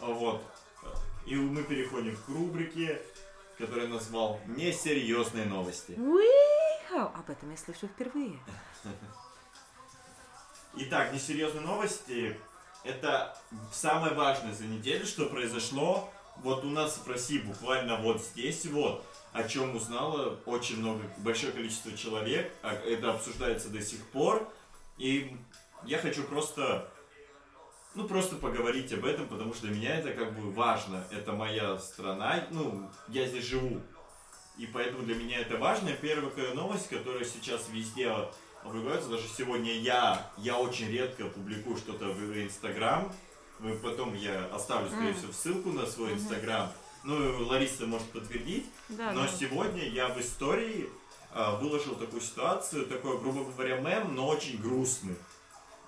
Вот. 0.00 0.42
И 1.24 1.34
мы 1.34 1.62
переходим 1.62 2.16
к 2.16 2.28
рубрике, 2.28 3.00
которую 3.56 3.88
я 3.88 3.94
назвал 3.94 4.38
«Несерьезные 4.46 5.46
новости». 5.46 5.92
Уи-хау! 5.92 7.10
Об 7.14 7.30
этом 7.30 7.50
я 7.50 7.56
слышу 7.56 7.86
впервые. 7.88 8.38
Итак, 10.74 11.12
несерьезные 11.14 11.64
новости. 11.64 12.38
Это 12.82 13.34
самое 13.72 14.12
важное 14.12 14.52
за 14.52 14.64
неделю, 14.64 15.06
что 15.06 15.26
произошло 15.26 16.12
вот 16.42 16.64
у 16.64 16.68
нас 16.68 17.00
в 17.04 17.08
России, 17.08 17.38
буквально 17.38 17.96
вот 17.96 18.20
здесь 18.20 18.66
вот, 18.66 19.04
о 19.32 19.44
чем 19.44 19.76
узнало 19.76 20.38
очень 20.46 20.78
много, 20.78 21.02
большое 21.18 21.52
количество 21.52 21.96
человек, 21.96 22.52
а 22.62 22.72
это 22.74 23.12
обсуждается 23.12 23.68
до 23.68 23.80
сих 23.80 24.04
пор, 24.08 24.48
и 24.98 25.36
я 25.84 25.98
хочу 25.98 26.22
просто, 26.24 26.88
ну 27.94 28.06
просто 28.06 28.36
поговорить 28.36 28.92
об 28.92 29.04
этом, 29.04 29.26
потому 29.26 29.54
что 29.54 29.66
для 29.66 29.76
меня 29.76 29.96
это 29.98 30.12
как 30.12 30.38
бы 30.38 30.52
важно, 30.52 31.04
это 31.10 31.32
моя 31.32 31.78
страна, 31.78 32.46
ну, 32.50 32.88
я 33.08 33.26
здесь 33.26 33.44
живу, 33.44 33.80
и 34.56 34.66
поэтому 34.66 35.02
для 35.02 35.16
меня 35.16 35.40
это 35.40 35.56
важно. 35.56 35.92
Первая 35.92 36.54
новость, 36.54 36.88
которая 36.88 37.24
сейчас 37.24 37.68
везде 37.70 38.08
опубликуется, 38.62 39.08
даже 39.08 39.26
сегодня 39.26 39.72
я, 39.72 40.30
я 40.38 40.58
очень 40.58 40.88
редко 40.90 41.24
публикую 41.24 41.76
что-то 41.76 42.06
в 42.06 42.42
Инстаграм. 42.42 43.12
Вы 43.60 43.74
потом 43.76 44.14
я 44.14 44.46
оставлю, 44.52 44.88
скорее 44.90 45.10
М. 45.10 45.14
всего, 45.14 45.32
ссылку 45.32 45.70
на 45.70 45.86
свой 45.86 46.10
Мгм. 46.10 46.18
Инстаграм. 46.18 46.72
Ну, 47.04 47.46
Лариса 47.46 47.86
может 47.86 48.10
подтвердить. 48.10 48.66
Да, 48.88 49.12
Но 49.12 49.22
да. 49.22 49.28
сегодня 49.28 49.86
я 49.88 50.08
в 50.08 50.20
истории 50.20 50.88
а, 51.32 51.56
выложил 51.56 51.96
такую 51.96 52.20
ситуацию, 52.22 52.86
такой, 52.86 53.18
грубо 53.18 53.44
говоря, 53.44 53.78
мем, 53.80 54.14
но 54.14 54.28
очень 54.28 54.60
грустный. 54.60 55.16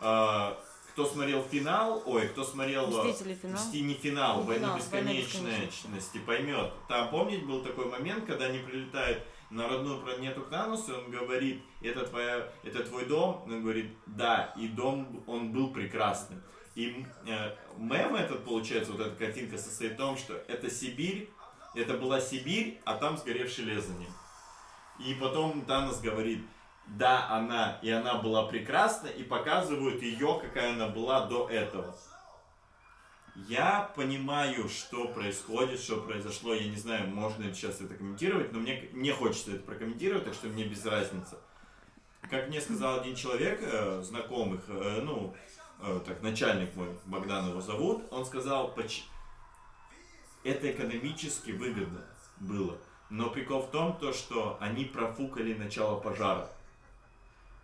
А, 0.01 0.59
кто 0.93 1.07
смотрел 1.07 1.43
финал, 1.45 2.03
ой, 2.07 2.29
кто 2.29 2.45
смотрел... 2.45 2.85
а, 3.01 3.05
Мстители 3.05 3.35
финал. 3.35 3.63
Не 3.73 3.95
финал, 3.95 4.41
Не 4.41 4.47
война 4.47 4.79
финал, 4.79 4.89
«Война 4.91 5.13
бесконечности 5.13 6.19
поймет. 6.19 6.73
Там, 6.89 7.11
помните, 7.11 7.45
был 7.45 7.63
такой 7.63 7.87
момент, 7.87 8.25
когда 8.27 8.47
они 8.47 8.59
прилетают 8.61 9.23
на 9.51 9.69
родную 9.69 10.01
планету 10.01 10.43
Кранус, 10.43 10.89
и 10.89 10.93
он 10.93 11.11
говорит, 11.11 11.63
это, 11.81 12.07
твоя, 12.07 12.51
это 12.65 12.83
твой 12.85 13.05
дом? 13.07 13.43
Он 13.47 13.63
говорит, 13.63 13.93
да, 14.07 14.53
и 14.57 14.69
дом, 14.69 15.23
он 15.27 15.53
был 15.53 15.73
прекрасным. 15.73 16.43
И 16.77 17.07
э, 17.27 17.55
мем 17.79 18.15
этот, 18.15 18.45
получается, 18.45 18.93
вот 18.93 19.01
эта 19.01 19.17
картинка 19.17 19.57
состоит 19.57 19.95
в 19.95 19.97
том, 19.97 20.17
что 20.19 20.35
это 20.47 20.71
Сибирь, 20.71 21.31
это 21.75 21.95
была 21.95 22.21
Сибирь, 22.21 22.79
а 22.85 22.97
там 22.97 23.17
сгоревший 23.17 23.65
Лезанин. 23.65 24.13
И 24.99 25.15
потом 25.15 25.65
Танос 25.65 26.01
говорит, 26.01 26.45
да, 26.87 27.29
она, 27.31 27.79
и 27.83 27.91
она 27.91 28.17
была 28.17 28.47
прекрасна, 28.47 29.07
и 29.09 29.23
показывают 29.23 30.03
ее, 30.03 30.39
какая 30.41 30.75
она 30.75 30.89
была 30.89 31.27
до 31.27 31.49
этого. 31.49 31.97
Я 33.49 33.91
понимаю, 33.97 34.69
что 34.69 35.09
происходит, 35.09 35.81
что 35.81 36.03
произошло. 36.03 36.55
Я 36.55 36.69
не 36.69 36.77
знаю, 36.77 37.09
можно 37.09 37.43
ли 37.45 37.55
сейчас 37.55 37.81
это 37.81 37.95
комментировать, 37.95 38.53
но 38.53 38.59
мне 38.59 38.89
не 38.93 39.13
хочется 39.13 39.53
это 39.53 39.65
прокомментировать, 39.65 40.25
так 40.25 40.35
что 40.35 40.49
мне 40.49 40.65
без 40.65 40.85
разницы. 40.85 41.37
Как 42.31 42.49
мне 42.49 42.61
сказал 42.61 43.01
один 43.01 43.15
человек, 43.15 43.61
э, 43.63 44.03
знакомых, 44.03 44.65
э, 44.69 45.01
ну, 45.03 45.35
э, 45.81 46.01
так, 46.05 46.23
начальник 46.23 46.75
мой, 46.77 46.89
Богдан 47.07 47.49
его 47.49 47.61
зовут, 47.61 48.05
он 48.11 48.25
сказал, 48.25 48.73
«Поч- 48.73 49.05
это 50.45 50.71
экономически 50.71 51.51
выгодно 51.51 52.05
было. 52.39 52.79
Но 53.11 53.31
прикол 53.31 53.63
в 53.63 53.71
том, 53.71 53.97
то, 53.99 54.13
что 54.13 54.57
они 54.61 54.85
профукали 54.85 55.55
начало 55.55 55.99
пожара. 56.01 56.49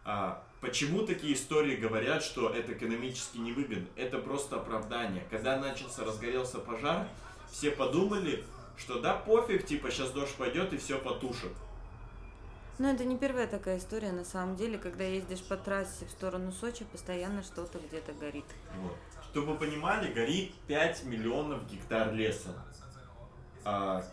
А 0.05 0.43
почему 0.61 1.07
такие 1.07 1.35
истории 1.35 1.77
говорят, 1.77 2.23
что 2.23 2.49
это 2.49 2.73
экономически 2.73 3.39
невыгодно? 3.39 3.87
Это 3.97 4.19
просто 4.19 4.57
оправдание. 4.57 5.25
Когда 5.31 5.59
начался, 5.59 6.05
разгорелся 6.05 6.59
пожар, 6.59 7.09
все 7.51 7.71
подумали, 7.71 8.45
что 8.77 9.01
да 9.01 9.15
пофиг, 9.15 9.67
типа 9.67 9.91
сейчас 9.91 10.11
дождь 10.11 10.35
пойдет 10.35 10.73
и 10.73 10.79
все 10.79 10.99
потушит. 10.99 11.53
Но 12.79 12.91
это 12.91 13.05
не 13.05 13.19
первая 13.19 13.47
такая 13.47 13.79
история, 13.79 14.13
на 14.13 14.25
самом 14.25 14.57
деле, 14.57 14.79
когда 14.79 15.05
ездишь 15.05 15.43
по 15.43 15.57
трассе 15.57 16.07
в 16.07 16.11
сторону 16.11 16.53
Сочи, 16.53 16.85
постоянно 16.85 17.43
что-то 17.43 17.79
где-то 17.79 18.13
горит. 18.15 18.47
Вот. 18.81 18.97
Чтобы 19.31 19.53
вы 19.53 19.59
понимали, 19.59 20.13
горит 20.13 20.53
5 20.67 21.05
миллионов 21.05 21.71
гектар 21.71 22.13
леса. 22.13 22.55
А, 23.65 24.05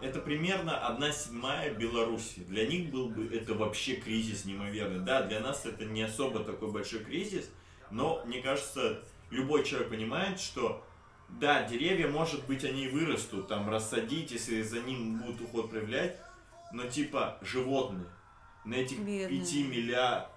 это 0.00 0.20
примерно 0.20 0.86
одна 0.86 1.12
седьмая 1.12 1.74
Беларуси. 1.74 2.40
Для 2.40 2.66
них 2.66 2.90
был 2.90 3.10
бы 3.10 3.26
это 3.34 3.54
вообще 3.54 3.96
кризис 3.96 4.44
неимоверный. 4.44 5.04
Да, 5.04 5.22
для 5.22 5.40
нас 5.40 5.66
это 5.66 5.84
не 5.84 6.02
особо 6.02 6.42
такой 6.44 6.70
большой 6.70 7.00
кризис, 7.00 7.50
но 7.90 8.22
мне 8.24 8.40
кажется, 8.40 9.00
любой 9.30 9.64
человек 9.64 9.90
понимает, 9.90 10.40
что 10.40 10.84
да, 11.28 11.62
деревья, 11.64 12.08
может 12.08 12.46
быть, 12.46 12.64
они 12.64 12.88
вырастут, 12.88 13.48
там 13.48 13.68
рассадить, 13.68 14.30
если 14.30 14.62
за 14.62 14.80
ним 14.80 15.18
будут 15.18 15.42
уход 15.42 15.70
проявлять, 15.70 16.18
но 16.72 16.86
типа 16.86 17.38
животные. 17.42 18.06
На 18.64 18.74
этих 18.74 18.98
Бедные. 18.98 19.40
5 19.40 19.54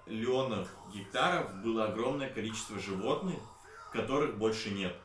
миллионах 0.06 0.68
гектаров 0.92 1.54
было 1.62 1.86
огромное 1.86 2.30
количество 2.30 2.78
животных, 2.78 3.38
которых 3.92 4.38
больше 4.38 4.70
нет. 4.70 4.96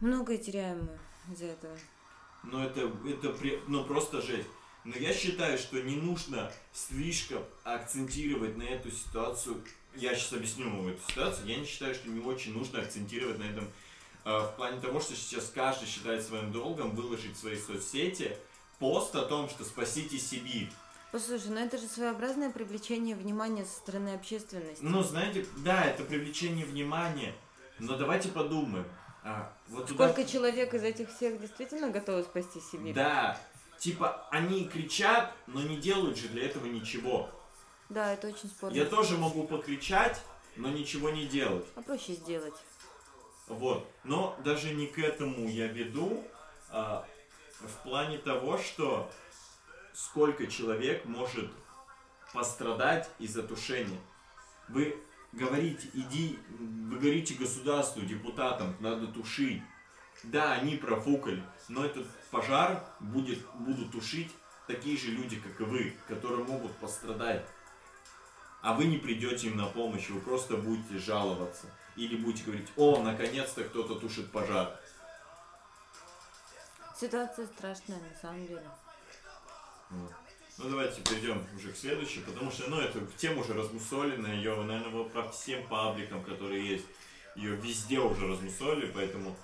Многое 0.00 0.38
теряем 0.38 0.88
мы 1.26 1.32
из-за 1.32 1.46
этого. 1.46 1.76
Но 2.42 2.64
это, 2.64 2.90
это 3.06 3.36
ну, 3.68 3.84
просто 3.84 4.20
жесть. 4.20 4.48
Но 4.84 4.96
я 4.96 5.14
считаю, 5.14 5.58
что 5.58 5.80
не 5.80 5.94
нужно 5.94 6.50
слишком 6.72 7.44
акцентировать 7.62 8.56
на 8.56 8.64
эту 8.64 8.90
ситуацию. 8.90 9.62
Я 9.94 10.14
сейчас 10.14 10.32
объясню 10.32 10.70
вам 10.70 10.88
эту 10.88 11.08
ситуацию. 11.08 11.46
Я 11.46 11.56
не 11.56 11.66
считаю, 11.66 11.94
что 11.94 12.08
не 12.08 12.20
очень 12.20 12.52
нужно 12.52 12.80
акцентировать 12.80 13.38
на 13.38 13.44
этом 13.44 13.68
э, 14.24 14.38
в 14.38 14.56
плане 14.56 14.80
того, 14.80 14.98
что 14.98 15.14
сейчас 15.14 15.52
каждый 15.54 15.86
считает 15.86 16.24
своим 16.24 16.50
долгом 16.50 16.96
выложить 16.96 17.36
в 17.36 17.38
свои 17.38 17.56
соцсети 17.56 18.36
пост 18.78 19.14
о 19.14 19.22
том, 19.22 19.48
что 19.48 19.64
спасите 19.64 20.18
Сибирь. 20.18 20.70
Послушай, 21.10 21.48
ну 21.50 21.58
это 21.58 21.76
же 21.78 21.86
своеобразное 21.86 22.50
привлечение 22.50 23.14
внимания 23.14 23.64
со 23.66 23.72
стороны 23.76 24.14
общественности. 24.14 24.82
Ну, 24.82 25.02
знаете, 25.02 25.46
да, 25.58 25.84
это 25.84 26.04
привлечение 26.04 26.64
внимания, 26.64 27.34
но 27.78 27.96
давайте 27.96 28.28
подумаем. 28.30 28.86
А, 29.24 29.52
вот 29.68 29.86
туда- 29.86 30.08
Сколько 30.10 30.28
человек 30.30 30.72
из 30.74 30.82
этих 30.82 31.14
всех 31.14 31.40
действительно 31.40 31.90
готовы 31.90 32.22
спасти 32.22 32.60
Сибирь? 32.60 32.94
Да, 32.94 33.38
типа 33.78 34.26
они 34.30 34.64
кричат, 34.66 35.32
но 35.46 35.62
не 35.62 35.76
делают 35.76 36.16
же 36.16 36.28
для 36.28 36.46
этого 36.46 36.66
ничего. 36.66 37.28
Да, 37.90 38.14
это 38.14 38.28
очень 38.28 38.48
спорно. 38.48 38.74
Я 38.74 38.86
тоже 38.86 39.18
могу 39.18 39.44
покричать, 39.44 40.18
но 40.56 40.68
ничего 40.70 41.10
не 41.10 41.26
делать. 41.26 41.66
А 41.76 41.82
проще 41.82 42.14
сделать. 42.14 42.54
Вот. 43.48 43.86
Но 44.02 44.34
даже 44.44 44.72
не 44.72 44.86
к 44.86 44.98
этому 44.98 45.46
я 45.46 45.66
веду, 45.66 46.24
а, 46.70 47.06
в 47.68 47.82
плане 47.82 48.18
того, 48.18 48.58
что 48.58 49.10
сколько 49.94 50.46
человек 50.46 51.04
может 51.04 51.50
пострадать 52.32 53.10
из-за 53.18 53.42
тушения. 53.42 54.00
Вы 54.68 54.96
говорите, 55.32 55.88
иди, 55.94 56.38
вы 56.48 56.98
говорите 56.98 57.34
государству, 57.34 58.02
депутатам, 58.02 58.76
надо 58.80 59.06
тушить. 59.08 59.62
Да, 60.24 60.52
они 60.52 60.76
профукали, 60.76 61.42
но 61.68 61.84
этот 61.84 62.06
пожар 62.30 62.84
будет, 63.00 63.44
будут 63.54 63.90
тушить 63.90 64.30
такие 64.66 64.96
же 64.96 65.10
люди, 65.10 65.36
как 65.36 65.60
и 65.60 65.64
вы, 65.64 65.96
которые 66.06 66.44
могут 66.44 66.72
пострадать. 66.76 67.44
А 68.60 68.74
вы 68.74 68.84
не 68.84 68.98
придете 68.98 69.48
им 69.48 69.56
на 69.56 69.66
помощь, 69.66 70.08
вы 70.08 70.20
просто 70.20 70.56
будете 70.56 70.98
жаловаться. 70.98 71.66
Или 71.96 72.16
будете 72.16 72.44
говорить, 72.44 72.68
о, 72.76 73.02
наконец-то 73.02 73.64
кто-то 73.64 73.96
тушит 73.96 74.30
пожар. 74.30 74.80
Ситуация 77.02 77.46
страшная, 77.46 77.98
на 77.98 78.16
самом 78.20 78.46
деле. 78.46 78.62
Вот. 79.90 80.12
Ну 80.58 80.68
давайте 80.70 81.00
перейдем 81.00 81.44
уже 81.56 81.72
к 81.72 81.76
следующей, 81.76 82.20
потому 82.20 82.48
что, 82.52 82.70
ну, 82.70 82.78
эта 82.78 83.00
тема 83.16 83.40
уже 83.40 83.54
размусолена, 83.54 84.28
ее, 84.28 84.54
наверное, 84.62 85.02
по 85.08 85.28
всем 85.32 85.66
пабликам, 85.66 86.22
которые 86.22 86.64
есть, 86.64 86.84
ее 87.34 87.56
везде 87.56 87.98
уже 87.98 88.28
размусолили, 88.28 88.92
поэтому 88.94 89.36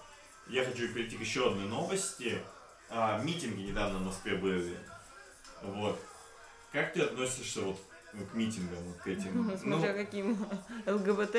я 0.47 0.65
хочу 0.65 0.87
перейти 0.95 1.17
к 1.17 1.21
еще 1.21 1.49
одной 1.51 1.67
новости. 1.67 2.41
А, 2.91 3.21
митинги 3.25 3.63
недавно 3.63 3.99
в 3.99 4.03
Москве 4.03 4.37
были. 4.37 4.79
Вот. 5.61 5.99
Как 6.71 6.93
ты 6.93 7.01
относишься 7.01 7.63
вот 7.63 7.81
к 8.13 8.35
митингам, 8.35 8.85
вот 8.85 8.99
к 8.99 9.09
этим? 9.09 9.59
Смотря 9.61 9.95
каким 9.95 10.39
ЛГБТ. 10.87 11.37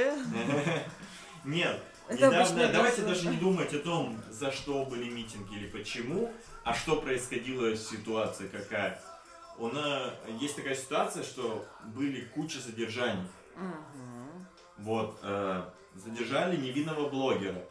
Нет, 1.45 1.81
Это 2.09 2.27
недавно, 2.27 2.67
давайте 2.69 3.03
даже 3.03 3.27
не 3.29 3.37
думать 3.37 3.71
о 3.73 3.79
том, 3.79 4.19
за 4.31 4.51
что 4.51 4.83
были 4.83 5.09
митинги 5.09 5.55
или 5.55 5.67
почему, 5.67 6.33
а 6.63 6.73
что 6.73 6.95
происходило, 6.95 7.75
ситуация 7.77 8.49
какая. 8.49 8.99
У 9.57 9.67
нас 9.67 10.13
есть 10.39 10.55
такая 10.55 10.75
ситуация, 10.75 11.23
что 11.23 11.65
были 11.85 12.21
куча 12.21 12.59
задержаний. 12.59 13.27
Мгм. 13.55 14.47
Вот, 14.79 15.19
э, 15.21 15.63
задержали 15.95 16.57
невинного 16.57 17.09
блогера. 17.09 17.63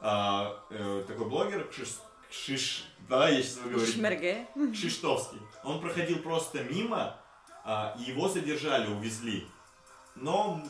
А, 0.00 0.62
э, 0.70 1.04
такой 1.08 1.26
блогер 1.28 1.66
Кшиш, 1.68 1.96
Кшиш, 2.28 2.84
да, 3.08 3.30
я 3.30 3.42
сейчас 3.42 3.58
говорю. 3.62 3.86
Шмерге. 3.86 4.46
Кшиштовский. 4.72 5.38
Он 5.64 5.80
проходил 5.80 6.18
просто 6.18 6.62
мимо, 6.64 7.16
и 7.98 8.10
его 8.10 8.28
задержали, 8.28 8.92
увезли. 8.92 9.46
Но 10.16 10.62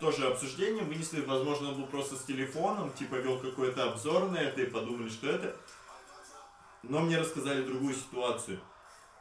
тоже 0.00 0.26
обсуждение 0.26 0.84
вынесли, 0.84 1.20
возможно, 1.20 1.70
он 1.70 1.80
был 1.80 1.86
просто 1.86 2.16
с 2.16 2.24
телефоном, 2.24 2.92
типа 2.92 3.16
вел 3.16 3.38
какой-то 3.38 3.90
обзор 3.90 4.30
на 4.30 4.36
это 4.36 4.62
и 4.62 4.66
подумали, 4.66 5.08
что 5.08 5.28
это. 5.28 5.56
Но 6.82 7.00
мне 7.00 7.18
рассказали 7.18 7.62
другую 7.62 7.94
ситуацию. 7.94 8.60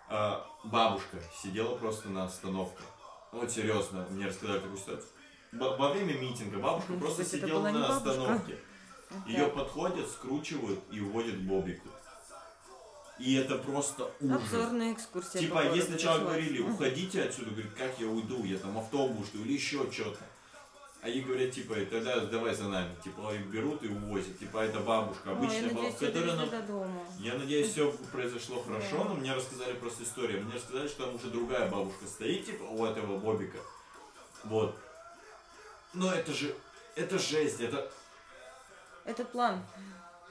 А, 0.09 0.45
бабушка 0.63 1.17
сидела 1.41 1.75
просто 1.75 2.09
на 2.09 2.25
остановке. 2.25 2.83
Вот 3.31 3.51
серьезно, 3.51 4.05
мне 4.09 4.27
рассказали 4.27 4.59
такую 4.59 4.77
ситуацию. 4.77 5.09
Во 5.51 5.91
время 5.91 6.13
митинга 6.13 6.59
бабушка 6.59 6.93
Может 6.93 7.05
просто 7.05 7.25
сидела 7.25 7.69
на 7.69 7.95
остановке. 7.95 8.57
Ее 9.25 9.47
подходят, 9.47 10.07
скручивают 10.09 10.79
и 10.91 10.99
уводят 10.99 11.35
к 11.35 11.39
Бобику. 11.39 11.87
И 13.19 13.35
это 13.35 13.57
просто 13.57 14.11
ужас. 14.19 14.41
Обзорная 14.43 14.93
экскурсия. 14.93 15.41
Типа, 15.41 15.61
сначала 15.61 15.89
началась. 15.89 16.21
говорили, 16.21 16.61
уходите 16.61 17.23
отсюда, 17.23 17.51
говорит, 17.51 17.73
как 17.73 17.99
я 17.99 18.07
уйду, 18.07 18.43
я 18.43 18.57
там 18.57 18.77
автобус 18.77 19.27
жду 19.27 19.43
или 19.43 19.53
еще 19.53 19.91
что-то. 19.91 20.19
Ей 21.05 21.21
говорят, 21.21 21.51
типа, 21.51 21.75
тогда 21.89 22.19
давай 22.25 22.53
за 22.53 22.65
нами. 22.67 22.93
Типа, 23.01 23.33
и 23.33 23.37
берут 23.37 23.81
и 23.83 23.87
увозят. 23.87 24.37
Типа, 24.39 24.57
это 24.57 24.79
бабушка, 24.81 25.29
Ой, 25.29 25.31
я 25.33 25.37
обычная 25.37 25.61
надеюсь, 25.61 25.93
бабушка, 25.93 26.05
которая 26.07 26.35
нам... 26.35 27.07
Я 27.19 27.33
надеюсь, 27.35 27.71
все 27.71 27.91
произошло 28.11 28.61
хорошо, 28.63 29.03
но 29.05 29.13
мне 29.13 29.33
рассказали 29.33 29.73
просто 29.73 30.03
историю. 30.03 30.43
Мне 30.43 30.55
рассказали, 30.55 30.87
что 30.87 31.05
там 31.05 31.15
уже 31.15 31.27
другая 31.29 31.69
бабушка 31.69 32.05
стоит, 32.07 32.45
типа, 32.45 32.63
у 32.63 32.85
этого 32.85 33.17
Бобика. 33.19 33.59
Вот. 34.43 34.75
Но 35.93 36.11
это 36.13 36.33
же, 36.33 36.53
это 36.95 37.17
жесть, 37.17 37.61
это, 37.61 37.89
Это 39.05 39.23
план. 39.23 39.63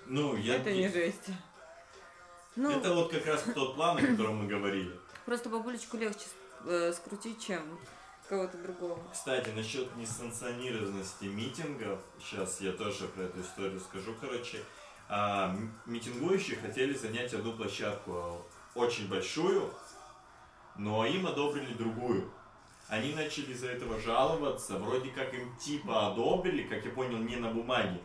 ну, 0.06 0.36
я... 0.36 0.56
Это 0.56 0.72
не 0.72 0.88
жесть. 0.88 1.28
Ну, 2.54 2.70
Это 2.70 2.92
вот 2.92 3.10
как 3.10 3.24
раз 3.26 3.44
тот 3.54 3.76
план, 3.76 3.96
о 3.98 4.06
котором 4.06 4.36
мы 4.42 4.46
говорили. 4.46 4.98
просто 5.24 5.48
бабулечку 5.48 5.96
легче 5.96 6.26
э, 6.64 6.92
скрутить, 6.92 7.44
чем 7.44 7.62
кого-то 8.28 8.58
другого. 8.58 8.98
Кстати, 9.12 9.50
насчет 9.50 9.94
несанкционированности 9.96 11.24
митингов, 11.24 12.00
сейчас 12.18 12.60
я 12.60 12.72
тоже 12.72 13.08
про 13.08 13.22
эту 13.22 13.40
историю 13.40 13.80
скажу, 13.80 14.14
короче. 14.20 14.62
А, 15.08 15.56
митингующие 15.86 16.56
хотели 16.56 16.92
занять 16.94 17.32
одну 17.32 17.52
площадку, 17.52 18.12
а, 18.12 18.42
очень 18.74 19.08
большую, 19.08 19.70
но 20.76 21.06
им 21.06 21.26
одобрили 21.26 21.72
другую. 21.74 22.30
Они 22.88 23.14
начали 23.14 23.52
из-за 23.52 23.68
этого 23.68 24.00
жаловаться, 24.00 24.78
вроде 24.78 25.10
как 25.10 25.32
им 25.34 25.56
типа 25.56 26.08
одобрили, 26.08 26.62
как 26.64 26.84
я 26.84 26.90
понял, 26.90 27.18
не 27.18 27.36
на 27.36 27.50
бумаге. 27.50 28.00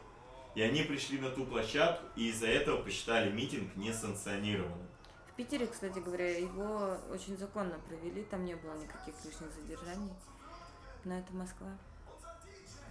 И 0.56 0.62
они 0.62 0.84
пришли 0.84 1.20
на 1.20 1.30
ту 1.30 1.46
площадку, 1.46 2.06
и 2.16 2.30
из-за 2.30 2.48
этого 2.48 2.82
посчитали 2.82 3.32
митинг 3.32 3.76
несанкционированным. 3.76 4.91
В 5.32 5.36
Питере, 5.36 5.68
кстати 5.68 6.00
говоря, 6.00 6.38
его 6.38 6.98
очень 7.10 7.38
законно 7.38 7.80
провели, 7.88 8.24
там 8.24 8.44
не 8.46 8.56
было 8.56 8.74
никаких 8.76 9.16
лишних 9.24 9.52
задержаний. 9.54 10.12
Но 11.06 11.18
это 11.18 11.34
Москва. 11.34 11.70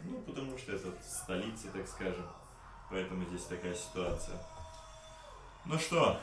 Ну, 0.05 0.19
потому 0.23 0.57
что 0.57 0.73
это 0.73 0.91
столица, 1.03 1.69
так 1.73 1.87
скажем. 1.87 2.27
Поэтому 2.91 3.25
здесь 3.27 3.45
такая 3.45 3.75
ситуация. 3.75 4.37
Ну 5.67 5.79
что, 5.79 6.19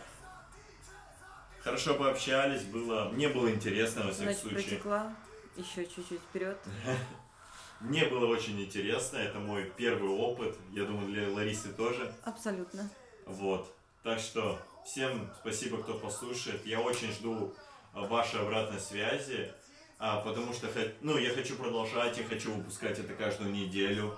хорошо 1.61 1.93
пообщались, 1.93 2.63
было, 2.63 3.09
мне 3.09 3.29
было 3.29 3.51
интересно, 3.51 4.03
во 4.03 4.11
всяком 4.11 4.33
Значит, 4.33 4.41
случае. 4.41 4.63
протекла 4.63 5.15
еще 5.55 5.85
чуть-чуть 5.85 6.21
вперед. 6.21 6.57
Мне 7.79 8.05
было 8.05 8.25
очень 8.25 8.59
интересно, 8.59 9.17
это 9.17 9.37
мой 9.37 9.71
первый 9.77 10.09
опыт, 10.09 10.57
я 10.71 10.83
думаю, 10.85 11.07
для 11.07 11.31
Ларисы 11.31 11.71
тоже. 11.73 12.11
Абсолютно. 12.23 12.89
Вот. 13.27 13.71
Так 14.01 14.19
что 14.19 14.59
всем 14.87 15.29
спасибо, 15.39 15.77
кто 15.77 15.95
послушает. 15.95 16.65
Я 16.65 16.79
очень 16.79 17.11
жду 17.11 17.53
а, 17.93 18.07
вашей 18.07 18.39
обратной 18.39 18.79
связи, 18.79 19.51
а, 19.99 20.21
потому 20.21 20.53
что 20.53 20.67
ну, 21.01 21.17
я 21.17 21.31
хочу 21.31 21.55
продолжать, 21.55 22.17
я 22.17 22.23
хочу 22.23 22.53
выпускать 22.53 22.97
это 22.97 23.13
каждую 23.13 23.51
неделю. 23.51 24.17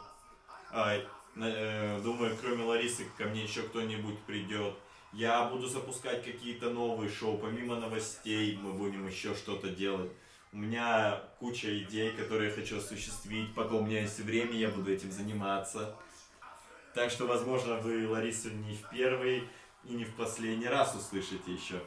А, 0.72 0.96
э, 1.36 2.02
думаю, 2.04 2.38
кроме 2.40 2.64
Ларисы, 2.64 3.06
ко 3.18 3.26
мне 3.26 3.44
еще 3.44 3.64
кто-нибудь 3.64 4.20
придет. 4.20 4.76
Я 5.12 5.46
буду 5.46 5.68
запускать 5.68 6.24
какие-то 6.24 6.70
новые 6.70 7.10
шоу, 7.10 7.40
помимо 7.40 7.78
новостей 7.78 8.60
мы 8.62 8.74
будем 8.74 9.08
еще 9.08 9.34
что-то 9.34 9.70
делать. 9.70 10.12
У 10.52 10.58
меня 10.58 11.20
куча 11.40 11.80
идей, 11.80 12.12
которые 12.12 12.50
я 12.50 12.56
хочу 12.56 12.78
осуществить. 12.78 13.54
Пока 13.56 13.76
у 13.76 13.84
меня 13.84 14.02
есть 14.02 14.20
время, 14.20 14.54
я 14.54 14.70
буду 14.70 14.92
этим 14.92 15.12
заниматься. 15.12 15.96
Так 16.94 17.12
что, 17.12 17.28
возможно, 17.28 17.78
вы 17.78 18.08
Ларису 18.08 18.50
не 18.50 18.76
в 18.76 18.90
первый 18.90 19.44
и 19.84 19.94
не 19.94 20.06
в 20.06 20.16
последний 20.16 20.68
раз 20.68 20.96
услышите 20.96 21.54
еще. 21.54 21.82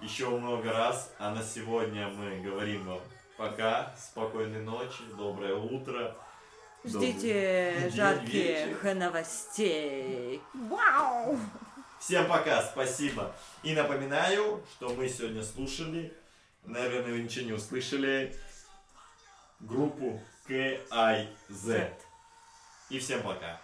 Еще 0.00 0.28
много 0.28 0.72
раз. 0.72 1.12
А 1.18 1.34
на 1.34 1.42
сегодня 1.42 2.08
мы 2.08 2.40
говорим 2.40 2.84
вам 2.86 3.00
пока, 3.36 3.94
спокойной 3.98 4.62
ночи, 4.62 5.02
доброе 5.16 5.54
утро. 5.54 6.16
Ждите 6.84 7.80
День, 7.80 7.90
жарких 7.92 8.34
вечер. 8.34 8.94
новостей. 8.94 10.42
Вау! 10.52 11.38
Всем 11.98 12.28
пока, 12.28 12.62
спасибо. 12.62 13.34
И 13.62 13.74
напоминаю, 13.74 14.62
что 14.72 14.90
мы 14.90 15.08
сегодня 15.08 15.42
слушали, 15.42 16.14
наверное, 16.64 17.12
вы 17.12 17.22
ничего 17.22 17.46
не 17.46 17.52
услышали, 17.52 18.36
группу 19.60 20.20
KIZ. 20.46 21.94
И 22.90 22.98
всем 22.98 23.22
пока. 23.22 23.58